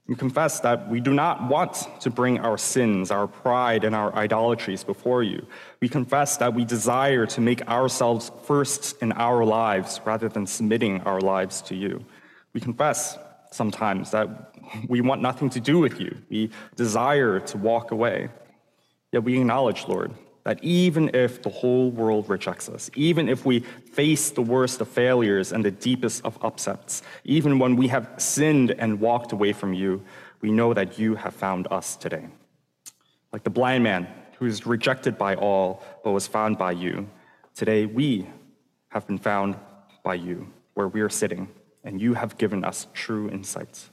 We 0.10 0.15
confess 0.15 0.60
that 0.62 0.89
we 0.89 1.02
do 1.02 1.13
not 1.13 1.48
want 1.48 1.88
to 2.00 2.10
bring 2.10 2.39
our 2.39 2.58
sins, 2.58 3.12
our 3.12 3.28
pride, 3.28 3.84
and 3.84 3.95
our 3.95 4.12
idolatries 4.15 4.84
before 4.84 5.22
you. 5.22 5.45
We 5.82 5.88
confess 5.88 6.38
that 6.38 6.56
we 6.56 6.65
desire 6.65 7.28
to 7.28 7.41
make 7.41 7.62
ourselves 7.67 8.32
first 8.43 9.00
in 9.04 9.12
our 9.12 9.45
lives 9.45 10.02
rather 10.06 10.28
than 10.28 10.48
submitting 10.48 11.02
our 11.02 11.22
lives 11.22 11.62
to 11.62 11.76
you. 11.76 12.04
We 12.54 12.60
confess 12.60 13.19
sometimes 13.52 14.10
that 14.10 14.28
we 14.88 15.00
want 15.02 15.22
nothing 15.22 15.52
to 15.52 15.60
do 15.60 15.78
with 15.78 16.02
you. 16.02 16.17
We 16.28 16.50
desire 16.76 17.39
to 17.41 17.58
walk 17.60 17.91
away. 17.91 18.30
Yet 19.12 19.24
we 19.24 19.39
acknowledge, 19.39 19.88
Lord, 19.88 20.12
that 20.43 20.63
even 20.63 21.12
if 21.13 21.41
the 21.41 21.49
whole 21.49 21.91
world 21.91 22.30
rejects 22.30 22.69
us, 22.69 22.89
even 22.95 23.28
if 23.28 23.45
we 23.45 23.60
face 23.60 24.32
the 24.32 24.41
worst 24.41 24.82
of 24.82 24.88
failures 24.88 25.52
and 25.52 25.63
the 25.63 25.71
deepest 25.71 26.23
of 26.25 26.38
upsets, 26.43 27.04
even 27.23 27.60
when 27.60 27.75
we 27.75 27.88
have 27.88 28.10
sinned 28.17 28.71
and 28.71 28.99
walked 28.99 29.32
away 29.32 29.54
from 29.54 29.73
you, 29.73 30.02
we 30.41 30.52
know 30.52 30.73
that 30.73 30.97
you 30.97 31.15
have 31.15 31.34
found 31.34 31.67
us 31.71 31.95
today. 31.95 32.28
Like 33.34 33.43
the 33.43 33.49
blind 33.49 33.84
man 33.84 34.08
who 34.38 34.45
is 34.45 34.65
rejected 34.65 35.17
by 35.17 35.36
all 35.36 35.84
but 36.04 36.12
was 36.12 36.28
found 36.28 36.58
by 36.58 36.71
you, 36.71 37.10
today 37.54 37.86
we 37.86 38.28
have 38.89 39.06
been 39.06 39.19
found 39.19 39.58
by 40.04 40.15
you 40.15 40.52
where 40.73 40.88
we 40.88 41.02
are 41.02 41.10
sitting, 41.10 41.49
and 41.84 42.02
you 42.02 42.13
have 42.13 42.38
given 42.38 42.63
us 42.63 42.88
true 42.93 43.30
insights. 43.30 43.89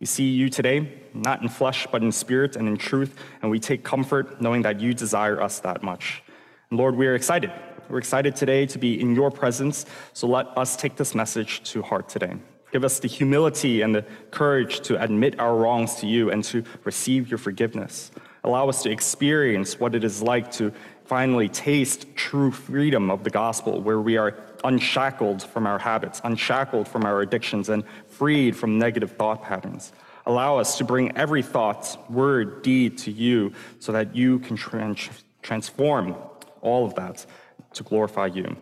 We 0.00 0.06
see 0.06 0.28
you 0.28 0.48
today, 0.48 1.02
not 1.12 1.42
in 1.42 1.48
flesh, 1.48 1.88
but 1.90 2.02
in 2.02 2.12
spirit 2.12 2.54
and 2.54 2.68
in 2.68 2.76
truth, 2.76 3.16
and 3.42 3.50
we 3.50 3.58
take 3.58 3.82
comfort 3.82 4.40
knowing 4.40 4.62
that 4.62 4.78
you 4.78 4.94
desire 4.94 5.40
us 5.40 5.58
that 5.60 5.82
much. 5.82 6.22
And 6.70 6.78
Lord, 6.78 6.94
we 6.94 7.08
are 7.08 7.16
excited. 7.16 7.50
We're 7.88 7.98
excited 7.98 8.36
today 8.36 8.64
to 8.66 8.78
be 8.78 9.00
in 9.00 9.16
your 9.16 9.32
presence, 9.32 9.86
so 10.12 10.28
let 10.28 10.56
us 10.56 10.76
take 10.76 10.94
this 10.94 11.16
message 11.16 11.62
to 11.72 11.82
heart 11.82 12.08
today. 12.08 12.34
Give 12.70 12.84
us 12.84 13.00
the 13.00 13.08
humility 13.08 13.80
and 13.80 13.92
the 13.92 14.04
courage 14.30 14.80
to 14.82 15.02
admit 15.02 15.40
our 15.40 15.56
wrongs 15.56 15.96
to 15.96 16.06
you 16.06 16.30
and 16.30 16.44
to 16.44 16.62
receive 16.84 17.28
your 17.28 17.38
forgiveness. 17.38 18.12
Allow 18.44 18.68
us 18.68 18.82
to 18.84 18.90
experience 18.90 19.80
what 19.80 19.96
it 19.96 20.04
is 20.04 20.22
like 20.22 20.50
to 20.52 20.72
finally 21.08 21.48
taste 21.48 22.06
true 22.14 22.52
freedom 22.52 23.10
of 23.10 23.24
the 23.24 23.30
gospel, 23.30 23.80
where 23.80 24.00
we 24.00 24.18
are 24.18 24.36
unshackled 24.62 25.42
from 25.42 25.66
our 25.66 25.78
habits, 25.78 26.20
unshackled 26.22 26.86
from 26.86 27.04
our 27.06 27.22
addictions, 27.22 27.70
and 27.70 27.82
freed 28.08 28.54
from 28.54 28.78
negative 28.78 29.12
thought 29.12 29.42
patterns. 29.42 29.92
Allow 30.26 30.58
us 30.58 30.76
to 30.76 30.84
bring 30.84 31.16
every 31.16 31.42
thought, 31.42 31.96
word, 32.10 32.62
deed 32.62 32.98
to 32.98 33.10
you 33.10 33.52
so 33.78 33.92
that 33.92 34.14
you 34.14 34.38
can 34.40 34.56
trans- 34.56 35.08
transform 35.40 36.14
all 36.60 36.84
of 36.84 36.94
that 36.96 37.24
to 37.72 37.82
glorify 37.82 38.26
you. 38.26 38.54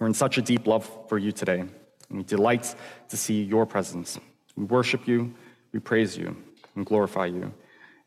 We're 0.00 0.08
in 0.08 0.14
such 0.14 0.38
a 0.38 0.42
deep 0.42 0.66
love 0.66 0.90
for 1.08 1.18
you 1.18 1.30
today, 1.30 1.60
and 1.60 2.18
we 2.18 2.24
delight 2.24 2.74
to 3.08 3.16
see 3.16 3.40
your 3.44 3.66
presence. 3.66 4.18
We 4.56 4.64
worship 4.64 5.06
you, 5.06 5.32
we 5.70 5.78
praise 5.78 6.18
you, 6.18 6.36
and 6.74 6.84
glorify 6.84 7.26
you. 7.26 7.52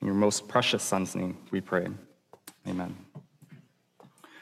In 0.02 0.08
your 0.08 0.16
most 0.16 0.50
precious 0.50 0.84
Son's 0.84 1.16
name, 1.16 1.38
we 1.52 1.62
pray. 1.62 1.88
Amen. 2.68 2.94